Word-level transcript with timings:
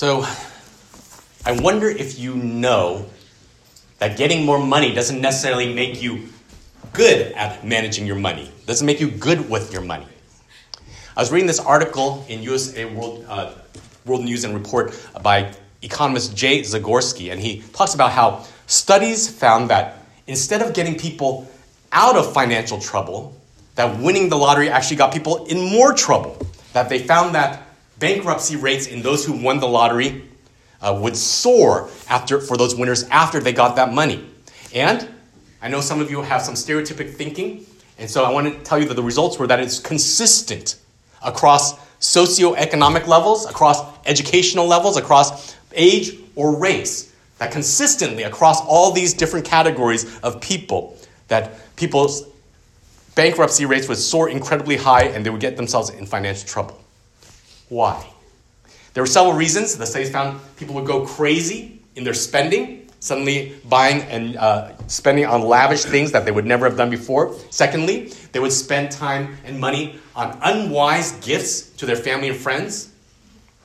So, 0.00 0.24
I 1.44 1.60
wonder 1.60 1.86
if 1.86 2.18
you 2.18 2.34
know 2.34 3.04
that 3.98 4.16
getting 4.16 4.46
more 4.46 4.58
money 4.58 4.94
doesn't 4.94 5.20
necessarily 5.20 5.74
make 5.74 6.00
you 6.00 6.30
good 6.94 7.32
at 7.32 7.66
managing 7.66 8.06
your 8.06 8.16
money, 8.16 8.50
doesn't 8.64 8.86
make 8.86 8.98
you 8.98 9.10
good 9.10 9.50
with 9.50 9.74
your 9.74 9.82
money. 9.82 10.06
I 11.14 11.20
was 11.20 11.30
reading 11.30 11.46
this 11.46 11.60
article 11.60 12.24
in 12.30 12.42
USA 12.42 12.86
World, 12.86 13.26
uh, 13.28 13.52
World 14.06 14.24
News 14.24 14.44
and 14.44 14.54
Report 14.54 14.98
by 15.22 15.52
economist 15.82 16.34
Jay 16.34 16.62
Zagorsky, 16.62 17.30
and 17.30 17.38
he 17.38 17.60
talks 17.74 17.92
about 17.92 18.12
how 18.12 18.46
studies 18.68 19.28
found 19.28 19.68
that 19.68 19.98
instead 20.26 20.62
of 20.62 20.72
getting 20.72 20.96
people 20.96 21.46
out 21.92 22.16
of 22.16 22.32
financial 22.32 22.80
trouble, 22.80 23.36
that 23.74 24.00
winning 24.00 24.30
the 24.30 24.38
lottery 24.38 24.70
actually 24.70 24.96
got 24.96 25.12
people 25.12 25.44
in 25.44 25.60
more 25.60 25.92
trouble. 25.92 26.38
That 26.72 26.88
they 26.88 27.00
found 27.00 27.34
that 27.34 27.69
bankruptcy 28.00 28.56
rates 28.56 28.86
in 28.86 29.02
those 29.02 29.24
who 29.24 29.32
won 29.32 29.60
the 29.60 29.68
lottery 29.68 30.24
uh, 30.82 30.98
would 31.00 31.16
soar 31.16 31.88
after 32.08 32.40
for 32.40 32.56
those 32.56 32.74
winners 32.74 33.04
after 33.04 33.38
they 33.38 33.52
got 33.52 33.76
that 33.76 33.92
money. 33.92 34.26
And 34.74 35.08
I 35.62 35.68
know 35.68 35.80
some 35.80 36.00
of 36.00 36.10
you 36.10 36.22
have 36.22 36.42
some 36.42 36.54
stereotypic 36.54 37.14
thinking, 37.14 37.66
and 37.98 38.10
so 38.10 38.24
I 38.24 38.32
want 38.32 38.52
to 38.52 38.58
tell 38.64 38.78
you 38.78 38.86
that 38.86 38.94
the 38.94 39.02
results 39.02 39.38
were 39.38 39.46
that 39.46 39.60
it's 39.60 39.78
consistent 39.78 40.76
across 41.22 41.78
socioeconomic 42.00 43.06
levels, 43.06 43.44
across 43.48 43.84
educational 44.06 44.66
levels, 44.66 44.96
across 44.96 45.54
age 45.72 46.18
or 46.34 46.56
race. 46.56 47.14
That 47.38 47.52
consistently 47.52 48.24
across 48.24 48.60
all 48.62 48.92
these 48.92 49.14
different 49.14 49.46
categories 49.46 50.18
of 50.20 50.40
people, 50.40 50.98
that 51.28 51.74
people's 51.76 52.24
bankruptcy 53.14 53.64
rates 53.64 53.88
would 53.88 53.98
soar 53.98 54.28
incredibly 54.28 54.76
high 54.76 55.04
and 55.04 55.24
they 55.24 55.30
would 55.30 55.40
get 55.40 55.56
themselves 55.56 55.90
in 55.90 56.04
financial 56.06 56.46
trouble. 56.46 56.79
Why? 57.70 58.04
There 58.92 59.02
were 59.02 59.06
several 59.06 59.34
reasons. 59.34 59.78
The 59.78 59.86
studies 59.86 60.10
found 60.10 60.40
people 60.56 60.74
would 60.74 60.86
go 60.86 61.06
crazy 61.06 61.80
in 61.94 62.02
their 62.02 62.14
spending, 62.14 62.90
suddenly 62.98 63.54
buying 63.68 64.02
and 64.02 64.36
uh, 64.36 64.76
spending 64.88 65.24
on 65.24 65.42
lavish 65.42 65.84
things 65.84 66.10
that 66.12 66.24
they 66.24 66.32
would 66.32 66.44
never 66.44 66.68
have 66.68 66.76
done 66.76 66.90
before. 66.90 67.32
Secondly, 67.50 68.12
they 68.32 68.40
would 68.40 68.52
spend 68.52 68.90
time 68.90 69.36
and 69.44 69.58
money 69.58 70.00
on 70.16 70.36
unwise 70.42 71.12
gifts 71.24 71.70
to 71.76 71.86
their 71.86 71.96
family 71.96 72.28
and 72.28 72.36
friends. 72.36 72.92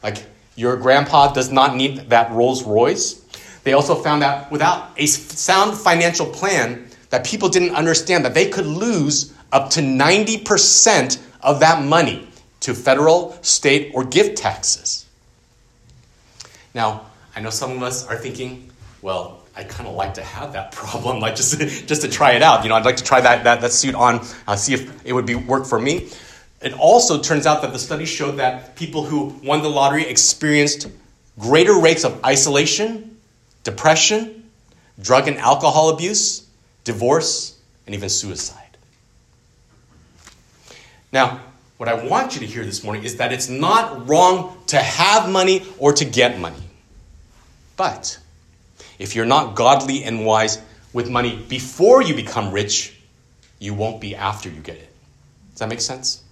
Like, 0.03 0.23
your 0.55 0.77
grandpa 0.77 1.33
does 1.33 1.51
not 1.51 1.75
need 1.75 2.11
that 2.11 2.31
Rolls 2.31 2.63
Royce. 2.63 3.25
They 3.63 3.73
also 3.73 3.95
found 3.95 4.21
that 4.21 4.51
without 4.51 4.91
a 4.97 5.07
sound 5.07 5.75
financial 5.75 6.27
plan, 6.27 6.87
that 7.09 7.25
people 7.25 7.49
didn't 7.49 7.73
understand 7.73 8.23
that 8.25 8.35
they 8.35 8.49
could 8.49 8.67
lose 8.67 9.33
up 9.51 9.71
to 9.71 9.81
90% 9.81 11.19
of 11.41 11.59
that 11.61 11.83
money 11.83 12.27
to 12.65 12.73
federal, 12.73 13.37
state, 13.43 13.91
or 13.93 14.03
gift 14.03 14.39
taxes. 14.39 15.05
Now, 16.73 17.05
I 17.35 17.39
know 17.39 17.51
some 17.51 17.71
of 17.71 17.83
us 17.83 18.07
are 18.07 18.17
thinking, 18.17 18.71
well, 19.03 19.43
I 19.55 19.63
kind 19.63 19.87
of 19.87 19.93
like 19.93 20.15
to 20.15 20.23
have 20.23 20.53
that 20.53 20.71
problem, 20.71 21.19
like 21.19 21.35
just, 21.35 21.59
just 21.59 22.01
to 22.01 22.09
try 22.09 22.31
it 22.31 22.41
out. 22.41 22.63
You 22.63 22.69
know, 22.69 22.75
I'd 22.75 22.83
like 22.83 22.97
to 22.97 23.03
try 23.03 23.21
that, 23.21 23.43
that, 23.43 23.61
that 23.61 23.71
suit 23.71 23.93
on, 23.93 24.25
uh, 24.47 24.55
see 24.55 24.73
if 24.73 25.05
it 25.05 25.13
would 25.13 25.27
be 25.27 25.35
work 25.35 25.67
for 25.67 25.79
me. 25.79 26.09
It 26.59 26.73
also 26.73 27.21
turns 27.21 27.45
out 27.45 27.61
that 27.61 27.71
the 27.71 27.77
study 27.77 28.05
showed 28.05 28.37
that 28.37 28.75
people 28.75 29.03
who 29.03 29.25
won 29.43 29.61
the 29.61 29.69
lottery 29.69 30.07
experienced 30.07 30.87
greater 31.37 31.77
rates 31.79 32.03
of 32.03 32.25
isolation, 32.25 33.15
depression, 33.63 34.49
drug 34.99 35.27
and 35.27 35.37
alcohol 35.37 35.91
abuse, 35.91 36.47
divorce, 36.83 37.59
and 37.85 37.93
even 37.93 38.09
suicide. 38.09 38.77
Now, 41.11 41.41
what 41.77 41.89
I 41.89 42.05
want 42.05 42.35
you 42.35 42.39
to 42.41 42.45
hear 42.45 42.63
this 42.63 42.83
morning 42.83 43.03
is 43.03 43.17
that 43.17 43.33
it's 43.33 43.49
not 43.49 44.07
wrong 44.07 44.57
to 44.67 44.77
have 44.77 45.29
money 45.29 45.65
or 45.77 45.93
to 45.93 46.05
get 46.05 46.39
money. 46.39 46.63
But 47.75 48.17
if 48.97 49.15
you're 49.15 49.25
not 49.25 49.55
godly 49.55 50.03
and 50.03 50.25
wise 50.25 50.61
with 50.93 51.09
money 51.09 51.43
before 51.49 52.01
you 52.01 52.15
become 52.15 52.51
rich, 52.51 52.97
you 53.59 53.73
won't 53.73 53.99
be 53.99 54.15
after 54.15 54.49
you 54.49 54.61
get 54.61 54.77
it. 54.77 54.89
Does 55.51 55.59
that 55.59 55.69
make 55.69 55.81
sense? 55.81 56.23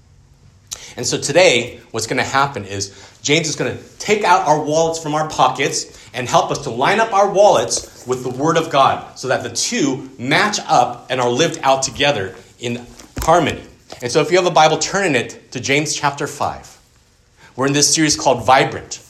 And 0.95 1.06
so 1.06 1.19
today, 1.19 1.79
what's 1.91 2.07
going 2.07 2.18
to 2.18 2.23
happen 2.23 2.66
is 2.66 3.18
James 3.22 3.47
is 3.47 3.56
going 3.56 3.75
to 3.75 3.84
take 4.00 4.23
out 4.23 4.47
our 4.47 4.62
wallets 4.62 5.00
from 5.00 5.13
our 5.13 5.28
pockets 5.29 6.00
and 6.13 6.28
help 6.28 6.51
us 6.51 6.63
to 6.63 6.69
line 6.69 7.00
up 7.00 7.13
our 7.13 7.31
wallets 7.31 8.06
with 8.06 8.23
the 8.23 8.29
Word 8.29 8.57
of 8.57 8.69
God 8.69 9.18
so 9.18 9.28
that 9.29 9.44
the 9.44 9.50
two 9.50 10.09
match 10.18 10.59
up 10.68 11.07
and 11.09 11.19
are 11.19 11.29
lived 11.29 11.59
out 11.63 11.84
together 11.84 12.35
in 12.59 12.85
harmony. 13.19 13.63
And 14.03 14.12
so 14.12 14.19
if 14.19 14.31
you 14.31 14.38
have 14.38 14.46
a 14.46 14.52
Bible, 14.52 14.78
turn 14.80 15.06
in 15.06 15.16
it 15.16 15.50
to 15.53 15.62
James 15.62 15.96
chapter 15.96 16.28
5. 16.28 16.78
We're 17.56 17.68
in 17.68 17.72
this 17.72 17.96
series 17.96 18.18
called 18.18 18.46
Vibrant, 18.46 19.02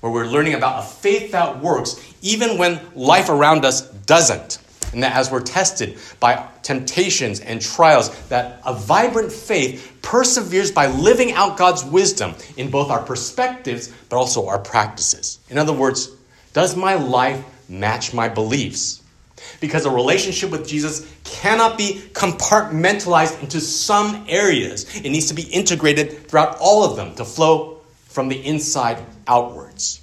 where 0.00 0.12
we're 0.12 0.26
learning 0.26 0.52
about 0.52 0.84
a 0.84 0.86
faith 0.86 1.32
that 1.32 1.62
works 1.62 1.98
even 2.20 2.58
when 2.58 2.78
life 2.94 3.30
around 3.30 3.64
us 3.64 3.88
doesn't. 4.04 4.58
And 4.92 5.02
that 5.02 5.16
as 5.16 5.30
we're 5.30 5.40
tested 5.40 5.96
by 6.20 6.46
temptations 6.62 7.40
and 7.40 7.62
trials, 7.62 8.10
that 8.28 8.60
a 8.66 8.74
vibrant 8.74 9.32
faith 9.32 9.96
perseveres 10.02 10.70
by 10.70 10.88
living 10.88 11.32
out 11.32 11.56
God's 11.56 11.82
wisdom 11.82 12.34
in 12.58 12.70
both 12.70 12.90
our 12.90 13.02
perspectives 13.02 13.90
but 14.10 14.18
also 14.18 14.48
our 14.48 14.58
practices. 14.58 15.38
In 15.48 15.56
other 15.56 15.72
words, 15.72 16.10
does 16.52 16.76
my 16.76 16.92
life 16.92 17.42
match 17.70 18.12
my 18.12 18.28
beliefs? 18.28 18.99
Because 19.60 19.86
a 19.86 19.90
relationship 19.90 20.50
with 20.50 20.66
Jesus 20.66 21.12
cannot 21.24 21.76
be 21.76 22.02
compartmentalized 22.12 23.42
into 23.42 23.60
some 23.60 24.24
areas. 24.28 24.84
It 24.96 25.10
needs 25.10 25.26
to 25.26 25.34
be 25.34 25.42
integrated 25.42 26.26
throughout 26.28 26.56
all 26.60 26.84
of 26.84 26.96
them 26.96 27.14
to 27.16 27.24
flow 27.24 27.80
from 28.06 28.28
the 28.28 28.44
inside 28.44 28.98
outwards. 29.26 30.00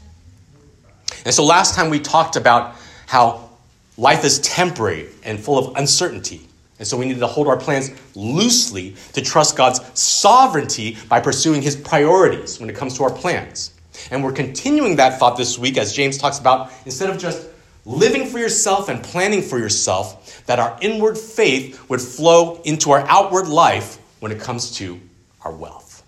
And 1.25 1.33
so 1.33 1.43
last 1.43 1.75
time 1.75 1.89
we 1.89 1.99
talked 1.99 2.35
about 2.35 2.75
how 3.05 3.49
life 3.97 4.23
is 4.23 4.39
temporary 4.39 5.09
and 5.23 5.39
full 5.39 5.57
of 5.57 5.75
uncertainty. 5.75 6.47
And 6.79 6.87
so 6.87 6.95
we 6.95 7.05
need 7.05 7.19
to 7.19 7.27
hold 7.27 7.47
our 7.47 7.57
plans 7.57 7.91
loosely 8.15 8.95
to 9.13 9.21
trust 9.21 9.57
God's 9.57 9.81
sovereignty 9.99 10.97
by 11.09 11.19
pursuing 11.19 11.61
his 11.61 11.75
priorities 11.75 12.59
when 12.59 12.69
it 12.69 12.75
comes 12.75 12.95
to 12.97 13.03
our 13.03 13.11
plans. 13.11 13.73
And 14.11 14.23
we're 14.23 14.33
continuing 14.33 14.97
that 14.97 15.17
thought 15.17 15.37
this 15.37 15.57
week 15.57 15.77
as 15.77 15.93
James 15.93 16.17
talks 16.17 16.37
about 16.37 16.71
instead 16.85 17.09
of 17.09 17.17
just 17.17 17.47
living 17.87 18.27
for 18.27 18.37
yourself 18.37 18.89
and 18.89 19.01
planning 19.01 19.41
for 19.41 19.57
yourself, 19.57 20.45
that 20.45 20.59
our 20.59 20.77
inward 20.81 21.17
faith 21.17 21.89
would 21.89 22.01
flow 22.01 22.61
into 22.65 22.91
our 22.91 22.99
outward 23.07 23.47
life 23.47 23.97
when 24.19 24.31
it 24.31 24.39
comes 24.39 24.71
to 24.75 24.99
our 25.43 25.53
wealth. 25.53 26.03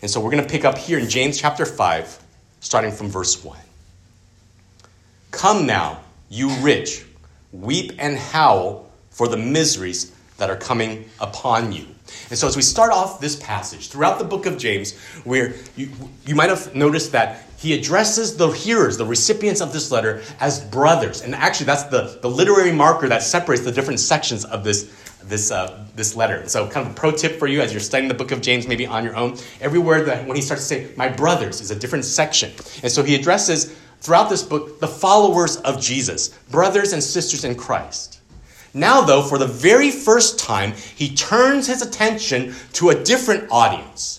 And 0.00 0.10
so 0.10 0.20
we're 0.20 0.30
going 0.30 0.42
to 0.42 0.48
pick 0.48 0.64
up 0.64 0.78
here 0.78 0.98
in 0.98 1.08
James 1.08 1.38
chapter 1.38 1.66
5, 1.66 2.18
starting 2.60 2.90
from 2.90 3.08
verse 3.08 3.44
1. 3.44 3.58
Come 5.30 5.66
now, 5.66 6.00
you 6.30 6.48
rich, 6.60 7.04
weep 7.52 7.92
and 7.98 8.16
howl 8.16 8.90
for 9.10 9.28
the 9.28 9.36
miseries 9.36 10.12
that 10.38 10.48
are 10.48 10.56
coming 10.56 11.08
upon 11.20 11.72
you. 11.72 11.86
And 12.30 12.38
so, 12.38 12.48
as 12.48 12.56
we 12.56 12.62
start 12.62 12.90
off 12.90 13.20
this 13.20 13.36
passage, 13.36 13.88
throughout 13.88 14.18
the 14.18 14.24
book 14.24 14.44
of 14.44 14.58
James, 14.58 14.98
where 15.24 15.54
you, 15.76 15.90
you 16.26 16.34
might 16.34 16.50
have 16.50 16.74
noticed 16.74 17.12
that 17.12 17.51
he 17.62 17.78
addresses 17.78 18.36
the 18.36 18.48
hearers, 18.48 18.96
the 18.98 19.06
recipients 19.06 19.60
of 19.60 19.72
this 19.72 19.92
letter, 19.92 20.20
as 20.40 20.58
brothers. 20.64 21.22
And 21.22 21.32
actually, 21.32 21.66
that's 21.66 21.84
the, 21.84 22.18
the 22.20 22.28
literary 22.28 22.72
marker 22.72 23.08
that 23.08 23.22
separates 23.22 23.62
the 23.62 23.70
different 23.70 24.00
sections 24.00 24.44
of 24.44 24.64
this, 24.64 24.92
this, 25.22 25.52
uh, 25.52 25.84
this 25.94 26.16
letter. 26.16 26.48
So, 26.48 26.68
kind 26.68 26.84
of 26.84 26.92
a 26.92 26.96
pro 26.96 27.12
tip 27.12 27.38
for 27.38 27.46
you 27.46 27.60
as 27.60 27.70
you're 27.70 27.80
studying 27.80 28.08
the 28.08 28.14
book 28.14 28.32
of 28.32 28.40
James, 28.40 28.66
maybe 28.66 28.84
on 28.84 29.04
your 29.04 29.14
own, 29.14 29.38
everywhere 29.60 30.02
that 30.06 30.26
when 30.26 30.34
he 30.34 30.42
starts 30.42 30.66
to 30.66 30.74
say, 30.74 30.90
my 30.96 31.08
brothers, 31.08 31.60
is 31.60 31.70
a 31.70 31.76
different 31.76 32.04
section. 32.04 32.50
And 32.82 32.90
so, 32.90 33.04
he 33.04 33.14
addresses 33.14 33.78
throughout 34.00 34.28
this 34.28 34.42
book 34.42 34.80
the 34.80 34.88
followers 34.88 35.58
of 35.58 35.80
Jesus, 35.80 36.30
brothers 36.50 36.92
and 36.92 37.00
sisters 37.00 37.44
in 37.44 37.54
Christ. 37.54 38.18
Now, 38.74 39.02
though, 39.02 39.22
for 39.22 39.38
the 39.38 39.46
very 39.46 39.92
first 39.92 40.40
time, 40.40 40.72
he 40.72 41.14
turns 41.14 41.68
his 41.68 41.80
attention 41.80 42.56
to 42.72 42.90
a 42.90 43.04
different 43.04 43.52
audience. 43.52 44.18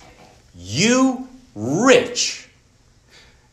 You 0.56 1.28
rich. 1.56 2.43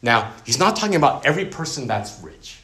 Now, 0.02 0.32
he's 0.44 0.58
not 0.58 0.76
talking 0.76 0.96
about 0.96 1.26
every 1.26 1.44
person 1.44 1.86
that's 1.86 2.20
rich. 2.22 2.58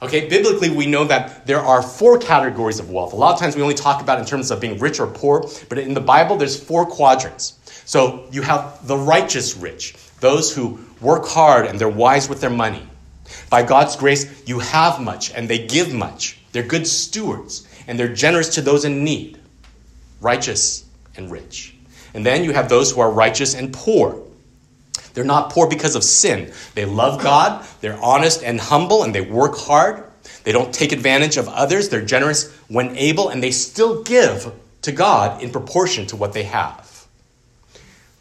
Okay, 0.00 0.28
biblically, 0.28 0.70
we 0.70 0.86
know 0.86 1.04
that 1.04 1.46
there 1.46 1.60
are 1.60 1.82
four 1.82 2.18
categories 2.18 2.78
of 2.78 2.90
wealth. 2.90 3.12
A 3.12 3.16
lot 3.16 3.34
of 3.34 3.40
times 3.40 3.56
we 3.56 3.62
only 3.62 3.74
talk 3.74 4.00
about 4.00 4.20
in 4.20 4.24
terms 4.24 4.50
of 4.50 4.60
being 4.60 4.78
rich 4.78 5.00
or 5.00 5.08
poor, 5.08 5.48
but 5.68 5.78
in 5.78 5.92
the 5.92 6.00
Bible, 6.00 6.36
there's 6.36 6.58
four 6.60 6.86
quadrants. 6.86 7.58
So 7.84 8.26
you 8.30 8.42
have 8.42 8.86
the 8.86 8.96
righteous 8.96 9.56
rich, 9.56 9.96
those 10.20 10.54
who 10.54 10.78
work 11.00 11.26
hard 11.26 11.66
and 11.66 11.80
they're 11.80 11.88
wise 11.88 12.28
with 12.28 12.40
their 12.40 12.50
money. 12.50 12.86
By 13.50 13.62
God's 13.62 13.96
grace, 13.96 14.46
you 14.46 14.60
have 14.60 15.00
much 15.00 15.32
and 15.32 15.48
they 15.48 15.66
give 15.66 15.92
much. 15.92 16.38
They're 16.52 16.62
good 16.62 16.86
stewards 16.86 17.66
and 17.88 17.98
they're 17.98 18.12
generous 18.12 18.54
to 18.54 18.60
those 18.60 18.84
in 18.84 19.02
need, 19.02 19.38
righteous 20.20 20.84
and 21.16 21.30
rich. 21.30 21.74
And 22.14 22.24
then 22.24 22.44
you 22.44 22.52
have 22.52 22.68
those 22.68 22.92
who 22.92 23.00
are 23.00 23.10
righteous 23.10 23.54
and 23.54 23.72
poor. 23.72 24.22
They're 25.14 25.24
not 25.24 25.50
poor 25.50 25.68
because 25.68 25.94
of 25.94 26.04
sin. 26.04 26.52
They 26.74 26.84
love 26.84 27.22
God, 27.22 27.66
they're 27.80 28.00
honest 28.02 28.42
and 28.42 28.60
humble, 28.60 29.02
and 29.02 29.14
they 29.14 29.20
work 29.20 29.56
hard. 29.56 30.04
They 30.44 30.52
don't 30.52 30.72
take 30.72 30.92
advantage 30.92 31.36
of 31.36 31.48
others. 31.48 31.88
They're 31.88 32.04
generous 32.04 32.54
when 32.68 32.96
able, 32.96 33.28
and 33.28 33.42
they 33.42 33.50
still 33.50 34.02
give 34.02 34.52
to 34.82 34.92
God 34.92 35.42
in 35.42 35.50
proportion 35.50 36.06
to 36.06 36.16
what 36.16 36.32
they 36.32 36.44
have. 36.44 37.06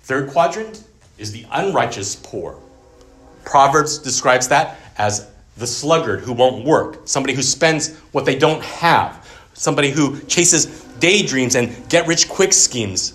Third 0.03 0.29
quadrant 0.29 0.83
is 1.17 1.31
the 1.31 1.45
unrighteous 1.51 2.15
poor. 2.15 2.59
Proverbs 3.43 3.97
describes 3.97 4.47
that 4.49 4.77
as 4.97 5.29
the 5.57 5.67
sluggard 5.67 6.21
who 6.21 6.33
won't 6.33 6.65
work, 6.65 7.01
somebody 7.05 7.33
who 7.33 7.41
spends 7.41 7.95
what 8.11 8.25
they 8.25 8.37
don't 8.37 8.63
have, 8.63 9.27
somebody 9.53 9.89
who 9.89 10.19
chases 10.21 10.65
daydreams 10.99 11.55
and 11.55 11.89
get 11.89 12.07
rich 12.07 12.29
quick 12.29 12.53
schemes 12.53 13.13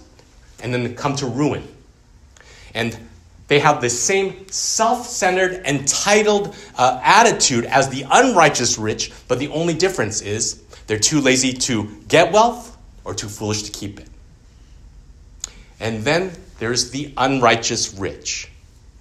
and 0.63 0.73
then 0.73 0.95
come 0.95 1.17
to 1.17 1.27
ruin. 1.27 1.67
And 2.75 2.97
they 3.49 3.59
have 3.59 3.81
the 3.81 3.91
same 3.91 4.49
self 4.50 5.06
centered, 5.06 5.67
entitled 5.67 6.55
uh, 6.77 7.00
attitude 7.03 7.65
as 7.67 7.89
the 7.89 8.06
unrighteous 8.11 8.79
rich, 8.79 9.12
but 9.29 9.39
the 9.39 9.49
only 9.49 9.75
difference 9.75 10.23
is 10.23 10.62
they're 10.87 10.99
too 10.99 11.21
lazy 11.21 11.53
to 11.53 11.85
get 12.09 12.33
wealth 12.33 12.77
or 13.05 13.15
too 13.15 13.29
foolish 13.29 13.62
to 13.62 13.73
keep 13.73 14.00
it. 14.00 14.09
And 15.81 16.03
then 16.05 16.33
there's 16.59 16.91
the 16.91 17.12
unrighteous 17.17 17.94
rich, 17.94 18.49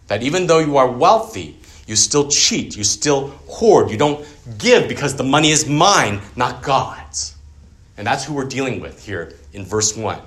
that 0.08 0.24
even 0.24 0.48
though 0.48 0.60
you 0.60 0.78
are 0.78 0.90
wealthy, 0.90 1.58
you 1.86 1.96
still 1.96 2.28
cheat, 2.28 2.76
you 2.76 2.84
still 2.84 3.28
hoard, 3.48 3.92
you 3.92 3.98
don't 3.98 4.26
give 4.58 4.88
because 4.88 5.16
the 5.16 5.24
money 5.24 5.52
is 5.52 5.68
mine, 5.68 6.22
not 6.36 6.64
God's. 6.64 7.36
And 7.98 8.08
that's 8.08 8.24
who 8.24 8.34
we're 8.34 8.46
dealing 8.46 8.80
with 8.80 9.06
here 9.06 9.34
in 9.54 9.66
verse 9.66 9.96
1. 9.96 10.20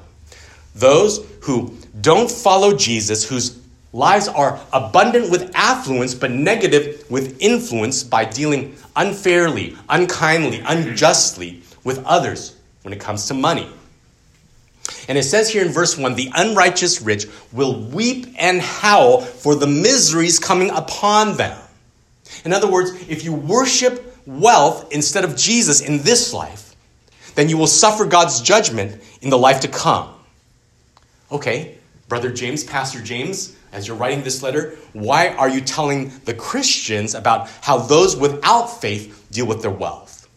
Those 0.75 1.27
who 1.41 1.77
don't 2.01 2.31
follow 2.31 2.77
Jesus, 2.77 3.29
whose 3.29 3.51
lives 3.95 4.27
are 4.27 4.61
abundant 4.73 5.31
with 5.31 5.53
affluence 5.55 6.15
but 6.15 6.31
negative 6.31 7.09
with 7.09 7.41
influence 7.41 8.03
by 8.03 8.25
dealing 8.25 8.77
unfairly, 8.97 9.77
unkindly, 9.89 10.61
unjustly 10.67 11.63
with 11.85 12.05
others 12.05 12.57
when 12.83 12.93
it 12.93 13.01
comes 13.01 13.27
to 13.29 13.35
money. 13.35 13.69
And 15.09 15.17
it 15.17 15.23
says 15.23 15.49
here 15.49 15.65
in 15.65 15.71
verse 15.71 15.97
1 15.97 16.15
the 16.17 16.31
unrighteous 16.35 17.01
rich 17.01 17.27
will 17.53 17.81
weep 17.85 18.27
and 18.37 18.61
howl 18.61 19.21
for 19.21 19.55
the 19.55 19.67
miseries 19.67 20.39
coming 20.41 20.71
upon 20.71 21.37
them. 21.37 21.57
In 22.45 22.53
other 22.53 22.71
words, 22.71 22.91
if 23.09 23.25
you 23.25 23.33
worship 23.33 24.19
wealth 24.27 24.93
instead 24.93 25.25
of 25.25 25.37
Jesus 25.37 25.81
in 25.81 26.03
this 26.03 26.35
life, 26.35 26.75
then 27.37 27.49
you 27.49 27.57
will 27.57 27.69
suffer 27.69 28.05
God's 28.05 28.41
judgment 28.41 29.01
in 29.21 29.31
the 29.31 29.39
life 29.39 29.61
to 29.61 29.69
come. 29.69 30.11
Okay, 31.31 31.79
Brother 32.09 32.31
James, 32.31 32.65
Pastor 32.65 33.01
James, 33.01 33.57
as 33.75 33.87
you're 33.87 33.97
writing 33.97 34.23
this 34.23 34.43
letter, 34.43 34.77
why 34.93 35.29
are 35.31 35.49
you 35.49 35.61
telling 35.61 36.13
the 36.25 36.33
Christians 36.33 37.15
about 37.15 37.49
how 37.61 37.79
those 37.79 38.17
without 38.17 38.67
faith 38.67 39.27
deal 39.31 39.47
with 39.47 39.61
their 39.61 39.71
wealth? 39.71 40.29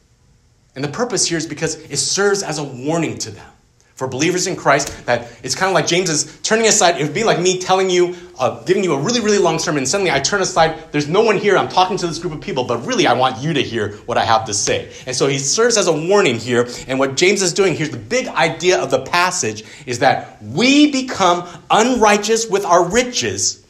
And 0.75 0.83
the 0.83 0.89
purpose 0.89 1.27
here 1.27 1.37
is 1.37 1.47
because 1.47 1.75
it 1.89 1.97
serves 1.97 2.43
as 2.43 2.57
a 2.57 2.63
warning 2.63 3.17
to 3.19 3.31
them 3.31 3.49
for 3.95 4.07
believers 4.07 4.45
in 4.45 4.55
Christ 4.55 5.05
that 5.07 5.31
it's 5.41 5.55
kind 5.55 5.69
of 5.69 5.73
like 5.73 5.87
James 5.87 6.09
is 6.09 6.39
turning 6.43 6.67
aside. 6.67 6.99
It 6.99 7.03
would 7.03 7.15
be 7.15 7.23
like 7.23 7.39
me 7.39 7.59
telling 7.59 7.89
you, 7.89 8.15
uh, 8.39 8.63
giving 8.63 8.83
you 8.83 8.93
a 8.93 8.99
really, 8.99 9.19
really 9.19 9.37
long 9.37 9.59
sermon, 9.59 9.79
and 9.79 9.87
suddenly 9.87 10.11
I 10.11 10.19
turn 10.19 10.41
aside. 10.41 10.91
There's 10.91 11.07
no 11.07 11.21
one 11.21 11.37
here. 11.37 11.57
I'm 11.57 11.69
talking 11.69 11.97
to 11.97 12.07
this 12.07 12.19
group 12.19 12.33
of 12.33 12.41
people, 12.41 12.63
but 12.63 12.85
really 12.85 13.07
I 13.07 13.13
want 13.13 13.41
you 13.41 13.53
to 13.53 13.61
hear 13.61 13.93
what 14.05 14.17
I 14.17 14.25
have 14.25 14.45
to 14.45 14.53
say. 14.53 14.91
And 15.05 15.15
so 15.15 15.27
he 15.27 15.39
serves 15.39 15.77
as 15.77 15.87
a 15.87 15.93
warning 15.93 16.37
here. 16.37 16.67
And 16.87 16.99
what 16.99 17.15
James 17.15 17.41
is 17.41 17.53
doing 17.53 17.75
here's 17.75 17.89
the 17.89 17.97
big 17.97 18.27
idea 18.27 18.81
of 18.81 18.91
the 18.91 19.03
passage 19.03 19.63
is 19.85 19.99
that 19.99 20.41
we 20.43 20.91
become 20.91 21.47
unrighteous 21.71 22.49
with 22.49 22.65
our 22.65 22.87
riches, 22.87 23.65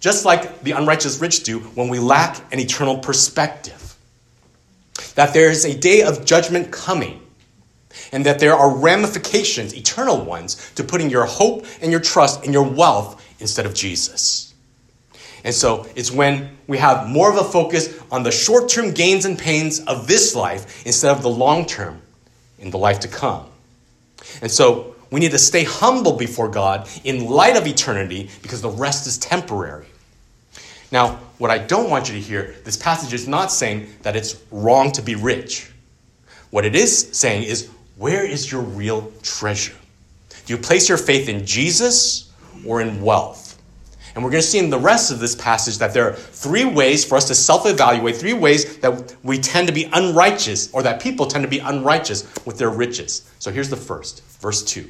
just 0.00 0.24
like 0.24 0.62
the 0.62 0.72
unrighteous 0.72 1.20
rich 1.20 1.42
do 1.42 1.60
when 1.60 1.88
we 1.88 1.98
lack 1.98 2.40
an 2.52 2.60
eternal 2.60 2.98
perspective. 2.98 3.96
That 5.14 5.32
there 5.32 5.50
is 5.50 5.64
a 5.64 5.76
day 5.76 6.02
of 6.02 6.24
judgment 6.24 6.70
coming 6.72 7.20
and 8.12 8.26
that 8.26 8.38
there 8.38 8.54
are 8.54 8.76
ramifications, 8.76 9.74
eternal 9.74 10.24
ones, 10.24 10.72
to 10.74 10.84
putting 10.84 11.10
your 11.10 11.24
hope 11.24 11.66
and 11.80 11.90
your 11.90 12.00
trust 12.00 12.44
and 12.44 12.52
your 12.52 12.64
wealth 12.64 13.23
instead 13.40 13.66
of 13.66 13.74
Jesus. 13.74 14.54
And 15.44 15.54
so 15.54 15.86
it's 15.94 16.10
when 16.10 16.56
we 16.66 16.78
have 16.78 17.06
more 17.06 17.30
of 17.30 17.36
a 17.36 17.44
focus 17.44 18.00
on 18.10 18.22
the 18.22 18.30
short 18.30 18.68
term 18.68 18.92
gains 18.92 19.26
and 19.26 19.38
pains 19.38 19.80
of 19.80 20.06
this 20.06 20.34
life 20.34 20.86
instead 20.86 21.14
of 21.14 21.22
the 21.22 21.28
long 21.28 21.66
term 21.66 22.00
in 22.58 22.70
the 22.70 22.78
life 22.78 23.00
to 23.00 23.08
come. 23.08 23.46
And 24.40 24.50
so 24.50 24.94
we 25.10 25.20
need 25.20 25.32
to 25.32 25.38
stay 25.38 25.64
humble 25.64 26.16
before 26.16 26.48
God 26.48 26.88
in 27.04 27.26
light 27.26 27.56
of 27.56 27.66
eternity 27.66 28.30
because 28.42 28.62
the 28.62 28.70
rest 28.70 29.06
is 29.06 29.18
temporary. 29.18 29.86
Now, 30.90 31.18
what 31.38 31.50
I 31.50 31.58
don't 31.58 31.90
want 31.90 32.08
you 32.08 32.14
to 32.14 32.20
hear, 32.20 32.54
this 32.64 32.76
passage 32.76 33.12
is 33.12 33.28
not 33.28 33.52
saying 33.52 33.88
that 34.02 34.16
it's 34.16 34.40
wrong 34.50 34.92
to 34.92 35.02
be 35.02 35.14
rich. 35.14 35.70
What 36.50 36.64
it 36.64 36.74
is 36.74 37.10
saying 37.12 37.42
is 37.42 37.68
where 37.96 38.24
is 38.24 38.50
your 38.50 38.62
real 38.62 39.12
treasure? 39.22 39.74
Do 40.46 40.54
you 40.54 40.58
place 40.58 40.88
your 40.88 40.98
faith 40.98 41.28
in 41.28 41.44
Jesus 41.44 42.23
or 42.66 42.80
in 42.80 43.00
wealth? 43.00 43.58
And 44.14 44.22
we're 44.22 44.30
going 44.30 44.42
to 44.42 44.46
see 44.46 44.58
in 44.58 44.70
the 44.70 44.78
rest 44.78 45.10
of 45.10 45.18
this 45.18 45.34
passage 45.34 45.78
that 45.78 45.92
there 45.92 46.08
are 46.08 46.12
three 46.12 46.64
ways 46.64 47.04
for 47.04 47.16
us 47.16 47.26
to 47.28 47.34
self 47.34 47.66
evaluate, 47.66 48.16
three 48.16 48.32
ways 48.32 48.78
that 48.78 49.16
we 49.24 49.38
tend 49.38 49.66
to 49.66 49.74
be 49.74 49.88
unrighteous, 49.92 50.72
or 50.72 50.82
that 50.82 51.00
people 51.00 51.26
tend 51.26 51.42
to 51.42 51.48
be 51.48 51.58
unrighteous 51.58 52.28
with 52.44 52.56
their 52.56 52.70
riches. 52.70 53.28
So 53.40 53.50
here's 53.50 53.70
the 53.70 53.76
first, 53.76 54.22
verse 54.40 54.62
2. 54.62 54.88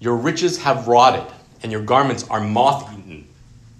Your 0.00 0.16
riches 0.16 0.58
have 0.62 0.88
rotted, 0.88 1.30
and 1.62 1.70
your 1.70 1.82
garments 1.82 2.24
are 2.30 2.40
moth 2.40 2.90
eaten. 2.98 3.28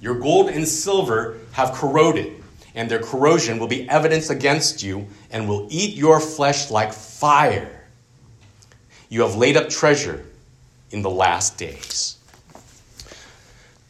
Your 0.00 0.16
gold 0.16 0.50
and 0.50 0.68
silver 0.68 1.38
have 1.52 1.72
corroded 1.72 2.42
and 2.74 2.90
their 2.90 3.00
corrosion 3.00 3.58
will 3.58 3.66
be 3.66 3.88
evidence 3.88 4.30
against 4.30 4.82
you 4.82 5.06
and 5.30 5.48
will 5.48 5.66
eat 5.70 5.94
your 5.94 6.20
flesh 6.20 6.70
like 6.70 6.92
fire. 6.92 7.84
You 9.08 9.22
have 9.22 9.36
laid 9.36 9.56
up 9.56 9.68
treasure 9.68 10.24
in 10.92 11.02
the 11.02 11.10
last 11.10 11.58
days. 11.58 12.16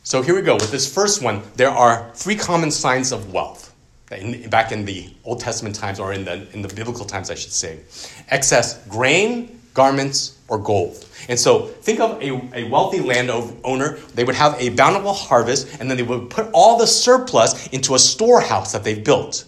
So 0.05 0.23
here 0.23 0.35
we 0.35 0.43
go. 0.43 0.55
With 0.55 0.71
this 0.71 0.93
first 0.93 1.23
one, 1.23 1.43
there 1.57 1.71
are 1.71 2.11
three 2.15 2.37
common 2.37 2.71
signs 2.71 3.13
of 3.13 3.33
wealth. 3.33 3.75
In, 4.11 4.51
back 4.51 4.73
in 4.73 4.85
the 4.85 5.11
Old 5.25 5.41
Testament 5.41 5.75
times, 5.75 5.99
or 5.99 6.13
in 6.13 6.25
the, 6.25 6.47
in 6.53 6.61
the 6.61 6.69
biblical 6.69 7.07
times, 7.07 7.31
I 7.31 7.35
should 7.35 7.53
say. 7.53 7.81
Excess 8.29 8.87
grain, 8.89 9.59
garments, 9.73 10.39
or 10.49 10.59
gold. 10.59 11.07
And 11.31 11.41
so 11.41 11.67
think 11.67 11.99
of 11.99 12.21
a, 12.21 12.31
a 12.55 12.69
wealthy 12.69 13.01
landowner. 13.01 13.97
They 14.15 14.25
would 14.25 14.35
have 14.35 14.61
a 14.61 14.69
bountiful 14.71 15.15
harvest, 15.15 15.81
and 15.81 15.89
then 15.89 15.97
they 15.97 16.03
would 16.03 16.29
put 16.29 16.51
all 16.53 16.77
the 16.77 16.87
surplus 16.87 17.69
into 17.69 17.95
a 17.95 17.99
storehouse 17.99 18.73
that 18.73 18.85
they 18.85 18.99
built. 18.99 19.47